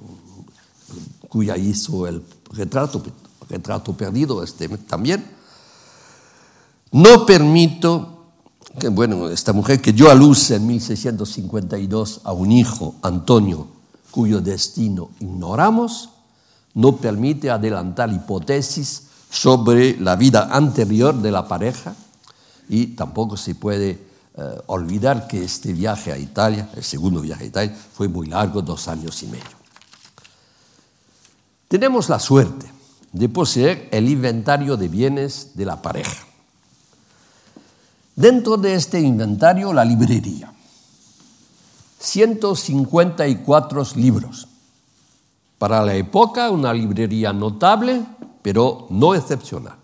[1.27, 3.01] cuya hizo el retrato,
[3.49, 5.25] retrato perdido este también.
[6.91, 8.25] No permito
[8.79, 13.67] que, bueno, esta mujer que dio a luz en 1652 a un hijo, Antonio,
[14.11, 16.09] cuyo destino ignoramos,
[16.73, 21.95] no permite adelantar hipótesis sobre la vida anterior de la pareja
[22.69, 27.47] y tampoco se puede eh, olvidar que este viaje a Italia, el segundo viaje a
[27.47, 29.57] Italia, fue muy largo, dos años y medio.
[31.67, 32.71] Tenemos la suerte
[33.11, 36.25] de poseer el inventario de bienes de la pareja.
[38.15, 40.53] Dentro de este inventario, la librería.
[41.99, 44.47] 154 libros.
[45.57, 48.05] Para la época, una librería notable,
[48.47, 49.75] pero no excepcional.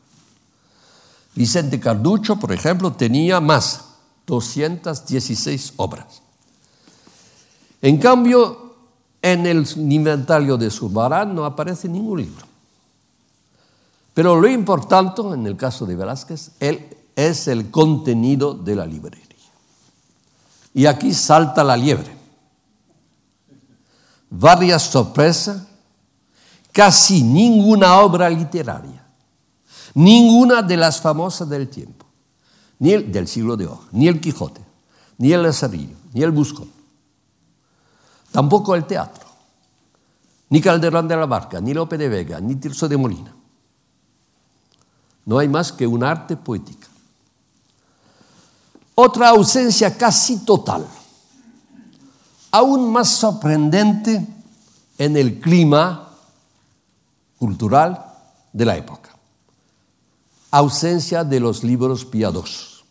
[1.36, 3.84] Vicente Carducho, por ejemplo, tenía más,
[4.26, 6.22] 216 obras.
[7.82, 8.76] En cambio,
[9.22, 12.46] en el inventario de Zurbarán no aparece ningún libro.
[14.14, 16.52] Pero lo importante en el caso de Velázquez
[17.18, 19.28] es el contenido de la librería.
[20.74, 22.16] Y aquí salta la liebre.
[24.30, 25.64] Varias sorpresas,
[26.74, 29.06] casi ninguna obra literaria,
[29.94, 32.06] ninguna de las famosas del tiempo,
[32.80, 34.62] ni el del siglo de oro, ni el Quijote,
[35.20, 36.70] ni el Lazarillo, ni el Buscón,
[38.32, 39.24] tampoco el teatro,
[40.50, 43.34] ni Calderón de la Barca, ni Lope de Vega, ni Tirso de Molina.
[45.26, 46.88] No hay más que un arte poética.
[48.96, 50.86] Otra ausencia casi total,
[52.52, 54.28] aún más sorprendente
[54.98, 56.13] en el clima
[57.44, 58.06] cultural
[58.54, 59.10] de la época.
[60.50, 62.86] Ausencia de los libros piadosos.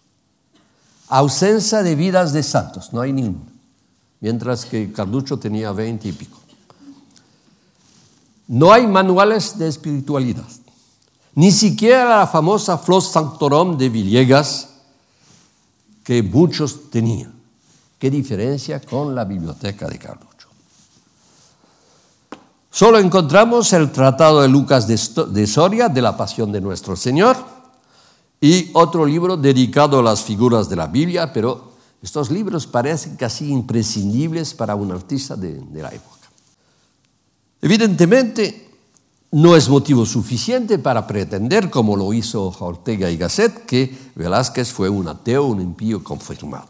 [1.09, 3.51] Ausencia de vidas de santos, no hay ninguno.
[4.21, 6.39] Mientras que Carducho tenía veinte y pico.
[8.47, 10.51] No hay manuales de espiritualidad.
[11.35, 14.69] Ni siquiera la famosa Flos Sanctorum de Villegas
[16.05, 17.33] que muchos tenían.
[17.99, 20.32] ¿Qué diferencia con la biblioteca de Carlucho?
[22.83, 27.37] Solo encontramos el tratado de Lucas de Soria de la Pasión de Nuestro Señor
[28.41, 33.53] y otro libro dedicado a las figuras de la Biblia, pero estos libros parecen casi
[33.53, 36.29] imprescindibles para un artista de, la época.
[37.61, 38.69] Evidentemente,
[39.31, 44.89] no es motivo suficiente para pretender, como lo hizo Ortega y Gasset, que Velázquez fue
[44.89, 46.67] un ateo, un impío confirmado.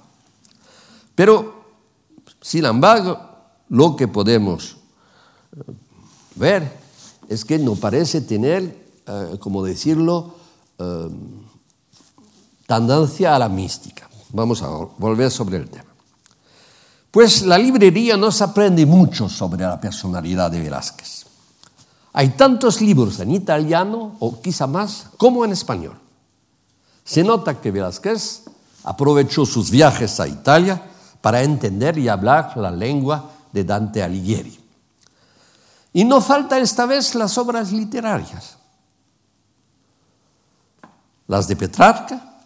[1.14, 1.64] Pero,
[2.42, 3.18] sin embargo,
[3.70, 4.76] lo que podemos
[6.34, 6.80] ver
[7.28, 10.34] es que no parece tener, eh, como decirlo,
[10.78, 11.08] eh,
[12.66, 14.08] tendencia a la mística.
[14.30, 14.68] Vamos a
[14.98, 15.92] volver sobre el tema.
[17.10, 21.26] Pues la librería nos aprende mucho sobre la personalidad de Velázquez.
[22.14, 25.98] Hay tantos libros en italiano, o quizá más, como en español.
[27.04, 28.44] Se nota que Velázquez
[28.84, 30.82] aprovechó sus viajes a Italia
[31.20, 34.61] para entender y hablar la lengua de Dante Alighieri.
[35.92, 38.56] Y no falta esta vez las obras literarias.
[41.26, 42.40] Las de Petrarca,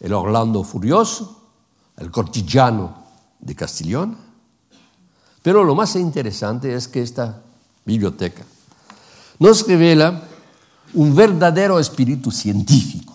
[0.00, 1.42] el Orlando Furioso,
[1.96, 2.94] el Cortigiano
[3.38, 4.16] de Castiglione.
[5.42, 7.42] Pero lo más interesante es que esta
[7.84, 8.44] biblioteca
[9.38, 10.22] nos revela
[10.94, 13.12] un verdadero espíritu científico.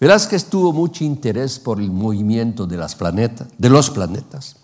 [0.00, 4.56] Velázquez tuvo mucho interés por el movimiento de, las de los planetas,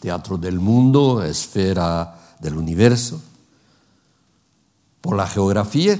[0.00, 3.20] teatro del mundo, esfera del universo,
[5.00, 5.98] por la geografía,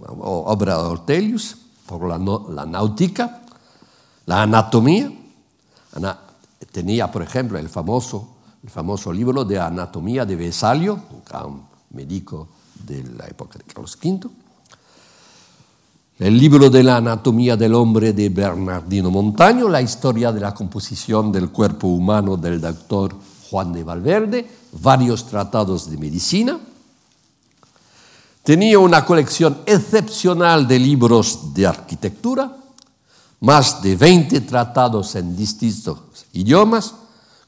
[0.00, 1.56] obra de Ortelius,
[1.86, 3.42] por la, náutica,
[4.24, 5.12] la anatomía.
[6.72, 11.00] tenía, por ejemplo, el famoso, el famoso libro de anatomía de Vesalio,
[11.44, 12.48] un médico
[12.86, 14.28] de la época de Carlos V.
[16.18, 21.30] el libro de la anatomía del hombre de Bernardino Montaño, la historia de la composición
[21.30, 23.14] del cuerpo humano del doctor
[23.50, 26.58] Juan de Valverde, varios tratados de medicina.
[28.42, 32.56] Tenía una colección excepcional de libros de arquitectura,
[33.40, 35.98] más de 20 tratados en distintos
[36.32, 36.94] idiomas,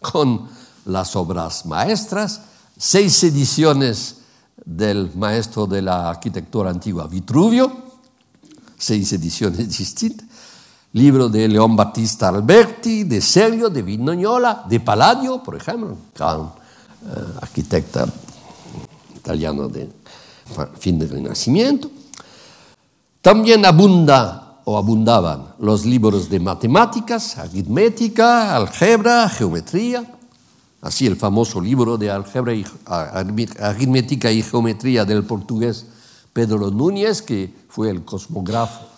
[0.00, 0.48] con
[0.86, 2.40] las obras maestras,
[2.76, 4.16] seis ediciones
[4.64, 7.70] del maestro de la arquitectura antigua Vitruvio,
[8.78, 10.29] seis ediciones distintas.
[10.92, 17.38] Libro de León Battista Alberti, de Sergio, de Vignola, de Palladio, por ejemplo, gran eh,
[17.40, 18.06] arquitecta
[19.14, 19.88] italiano de
[20.80, 21.88] fin del Renacimiento.
[23.22, 30.04] También abunda o abundaban los libros de matemáticas, aritmética, álgebra, geometría.
[30.82, 32.52] Así el famoso libro de álgebra,
[33.60, 35.86] aritmética y geometría del portugués
[36.32, 38.89] Pedro Núñez, que fue el cosmógrafo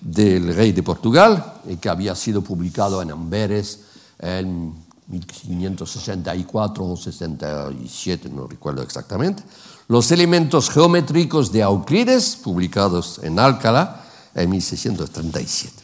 [0.00, 3.80] del rey de Portugal y que había sido publicado en Amberes
[4.18, 4.72] en
[5.08, 9.42] 1564 o 67, no recuerdo exactamente.
[9.88, 15.74] Los elementos geométricos de Euclides, publicados en Alcalá en 1637.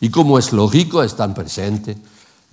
[0.00, 1.96] Y como es lógico, están presentes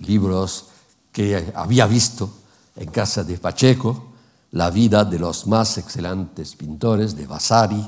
[0.00, 0.66] libros
[1.12, 2.30] que había visto
[2.76, 4.12] en casa de Pacheco,
[4.52, 7.84] la vida de los más excelentes pintores de Vasari,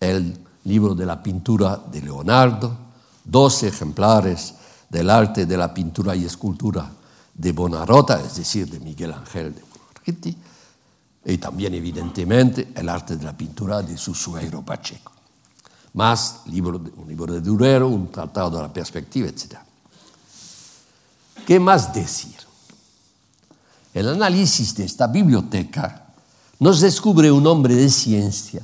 [0.00, 2.76] el libro de la pintura de Leonardo,
[3.24, 4.54] dos ejemplares
[4.88, 6.90] del arte de la pintura y escultura
[7.34, 10.36] de Bonarrota, es decir, de Miguel Ángel de Bonarriti,
[11.26, 15.12] y también evidentemente el arte de la pintura de su suegro Pacheco.
[15.94, 19.56] Más libro, un libro de Durero, un tratado de la perspectiva, etc.
[21.46, 22.34] ¿Qué más decir?
[23.92, 26.06] El análisis de esta biblioteca
[26.58, 28.62] nos descubre un hombre de ciencia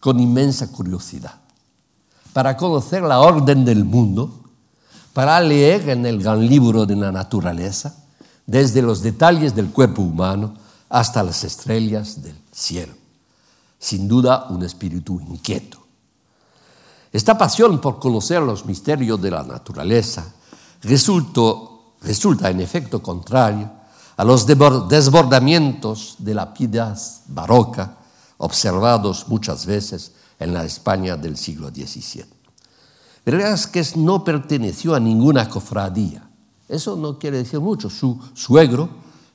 [0.00, 1.40] con inmensa curiosidad,
[2.32, 4.42] para conocer la orden del mundo,
[5.12, 7.96] para leer en el gran libro de la naturaleza,
[8.46, 10.54] desde los detalles del cuerpo humano
[10.88, 12.92] hasta las estrellas del cielo.
[13.78, 15.78] Sin duda, un espíritu inquieto.
[17.12, 20.32] Esta pasión por conocer los misterios de la naturaleza
[20.82, 23.70] resulta en efecto contrario
[24.16, 27.96] a los desbordamientos de la piedad barroca
[28.38, 32.24] observados muchas veces en la España del siglo XVII.
[33.24, 36.28] Velázquez no perteneció a ninguna cofradía.
[36.68, 37.90] Eso no quiere decir mucho.
[37.90, 38.88] Su suegro,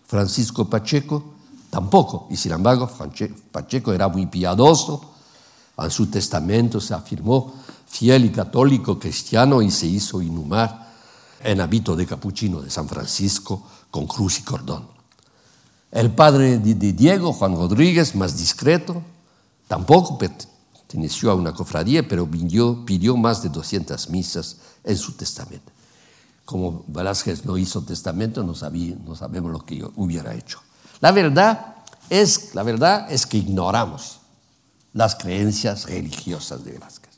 [0.06, 1.34] Francisco Pacheco,
[1.70, 2.28] tampoco.
[2.30, 2.90] Y sin embargo,
[3.52, 5.02] Pacheco era muy piadoso.
[5.78, 7.54] En su testamento se afirmó
[7.88, 10.92] fiel y católico cristiano y se hizo inhumar
[11.44, 15.01] en hábito de capuchino de San Francisco con cruz y cordón.
[15.92, 19.02] El padre de Diego, Juan Rodríguez, más discreto,
[19.68, 25.72] tampoco perteneció a una cofradía, pero pidió, más de 200 misas en su testamento.
[26.46, 30.62] Como Velázquez no hizo testamento, no, sabemos lo que hubiera hecho.
[31.02, 31.76] La verdad,
[32.10, 34.20] es, la verdad es que ignoramos
[34.94, 37.12] las creencias religiosas de Velázquez.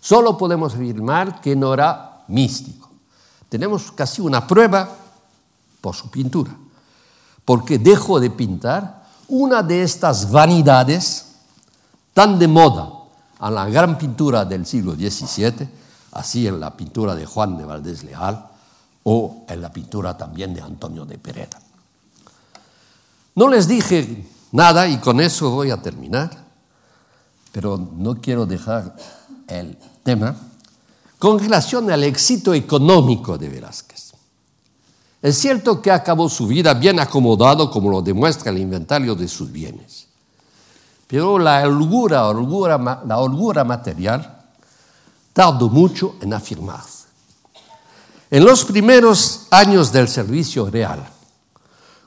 [0.00, 2.90] Solo podemos afirmar que no era místico.
[3.48, 4.96] Tenemos casi una prueba
[5.80, 6.56] por su pintura,
[7.50, 11.32] porque dejó de pintar una de estas vanidades
[12.14, 12.92] tan de moda
[13.40, 15.68] en la gran pintura del siglo XVII,
[16.12, 18.46] así en la pintura de Juan de Valdés Leal
[19.02, 21.60] o en la pintura también de Antonio de Pereda.
[23.34, 26.30] No les dije nada y con eso voy a terminar,
[27.50, 28.94] pero no quiero dejar
[29.48, 30.36] el tema
[31.18, 34.09] con relación al éxito económico de Velázquez.
[35.22, 39.52] Es cierto que acabó su vida bien acomodado, como lo demuestra el inventario de sus
[39.52, 40.06] bienes.
[41.06, 44.44] Pero la holgura, la material
[45.32, 47.08] tardó mucho en afirmarse.
[48.30, 51.06] En los primeros años del servicio real,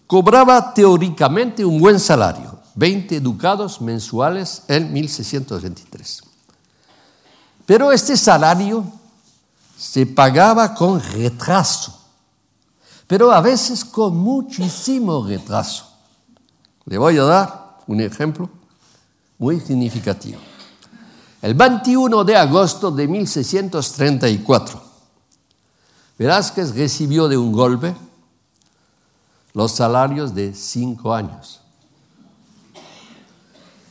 [0.07, 6.23] cobraba teóricamente un buen salario, 20 ducados mensuales en 1623.
[7.65, 8.85] Pero este salario
[9.77, 12.02] se pagaba con retraso
[13.13, 15.85] pero a veces con muchísimo retraso.
[16.85, 18.49] Le voy a dar un ejemplo
[19.37, 20.39] muy significativo.
[21.39, 24.81] El 21 de agosto de 1634,
[26.17, 27.95] Velázquez recibió de un golpe
[29.53, 31.61] los salarios de cinco años.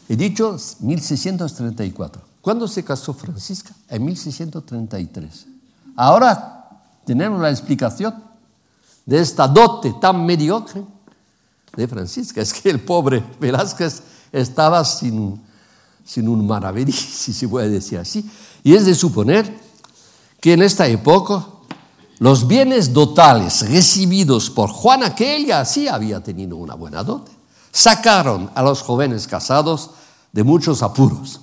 [0.09, 2.21] He dicho 1634.
[2.41, 3.73] ¿Cuándo se casó Francisca?
[3.89, 5.47] En 1633.
[5.95, 8.32] Ahora tenemos la explicación
[9.05, 10.83] de esta dote tan mediocre
[11.77, 12.41] de Francisca.
[12.41, 15.43] Es que el pobre Velázquez estaba sin,
[16.05, 18.29] sin un maravedí, si se puede decir así,
[18.63, 19.61] Y es de suponer
[20.41, 21.47] que en esta época
[22.19, 27.33] los bienes dotales recibidos por Juana, que ella sí había tenido una buena dote,
[27.73, 29.91] sacaron a los jóvenes casados
[30.31, 31.41] de muchos apuros.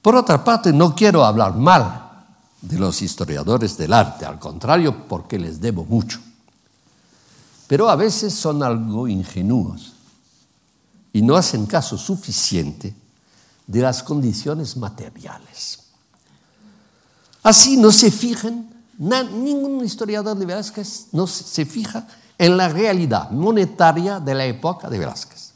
[0.00, 2.03] Por otra parte, no quiero hablar mal
[2.64, 6.18] de los historiadores del arte, al contrario, porque les debo mucho.
[7.66, 9.92] Pero a veces son algo ingenuos
[11.12, 12.94] y no hacen caso suficiente
[13.66, 15.80] de las condiciones materiales.
[17.42, 22.06] Así no se fijan, ningún historiador de Velázquez no se fija
[22.38, 25.52] en la realidad monetaria de la época de Velázquez.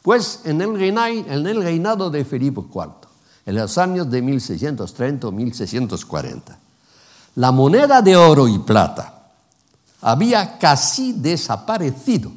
[0.00, 3.01] Pues en el reinado de Felipe IV,
[3.44, 6.58] en los años de 1630 o 1640,
[7.36, 9.22] la moneda de oro y plata
[10.02, 12.32] había casi desaparecido.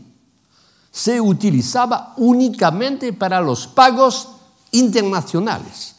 [0.92, 4.30] Se utilizaba únicamente para los pagos
[4.72, 5.96] internacionales.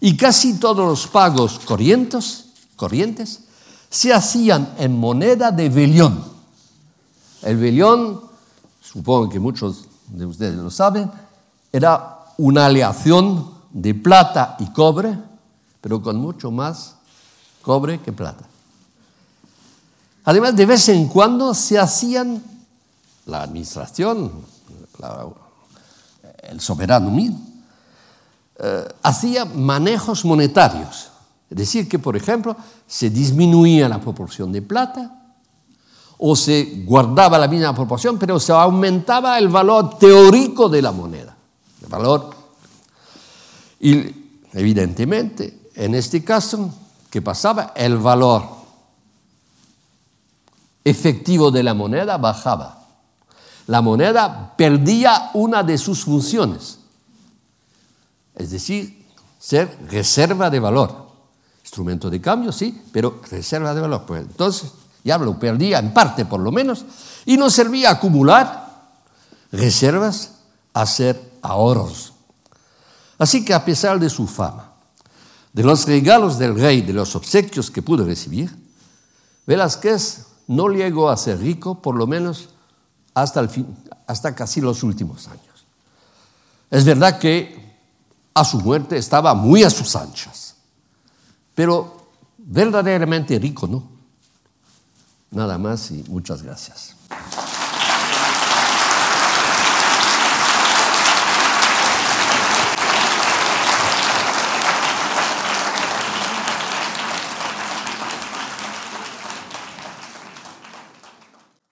[0.00, 2.46] Y casi todos los pagos corrientes,
[2.76, 3.40] corrientes
[3.88, 6.22] se hacían en moneda de velión.
[7.42, 8.20] El velión,
[8.80, 11.10] supongo que muchos de ustedes lo saben,
[11.72, 15.18] era una aleación de plata y cobre,
[15.82, 16.96] pero con mucho más
[17.60, 18.44] cobre que plata.
[20.24, 22.42] Además, de vez en cuando se hacían,
[23.26, 24.32] la administración,
[26.44, 27.38] el soberano mismo,
[28.58, 31.10] eh, hacía manejos monetarios.
[31.50, 32.56] Es decir, que, por ejemplo,
[32.86, 35.34] se disminuía la proporción de plata
[36.16, 41.36] o se guardaba la misma proporción, pero se aumentaba el valor teórico de la moneda.
[41.82, 42.35] El valor.
[43.80, 44.14] Y
[44.52, 46.74] evidentemente, en este caso,
[47.10, 47.72] ¿qué pasaba?
[47.74, 48.44] El valor
[50.84, 52.84] efectivo de la moneda bajaba.
[53.66, 56.78] La moneda perdía una de sus funciones
[58.36, 59.06] es decir,
[59.38, 61.06] ser reserva de valor.
[61.62, 64.04] Instrumento de cambio, sí, pero reserva de valor.
[64.06, 64.70] Pues entonces
[65.02, 66.84] ya lo perdía en parte por lo menos
[67.24, 68.66] y no servía acumular
[69.50, 70.32] reservas,
[70.74, 72.12] a hacer ahorros.
[73.18, 74.72] Así que a pesar de su fama,
[75.52, 78.54] de los regalos del rey, de los obsequios que pudo recibir,
[79.46, 82.50] Velázquez no llegó a ser rico, por lo menos
[83.14, 85.66] hasta, casi los últimos años.
[86.70, 87.78] Es verdad que
[88.34, 90.56] a su muerte estaba muy a sus anchas.
[91.54, 93.88] Pero verdaderamente rico, ¿no?
[95.30, 96.94] Nada más y muchas gracias.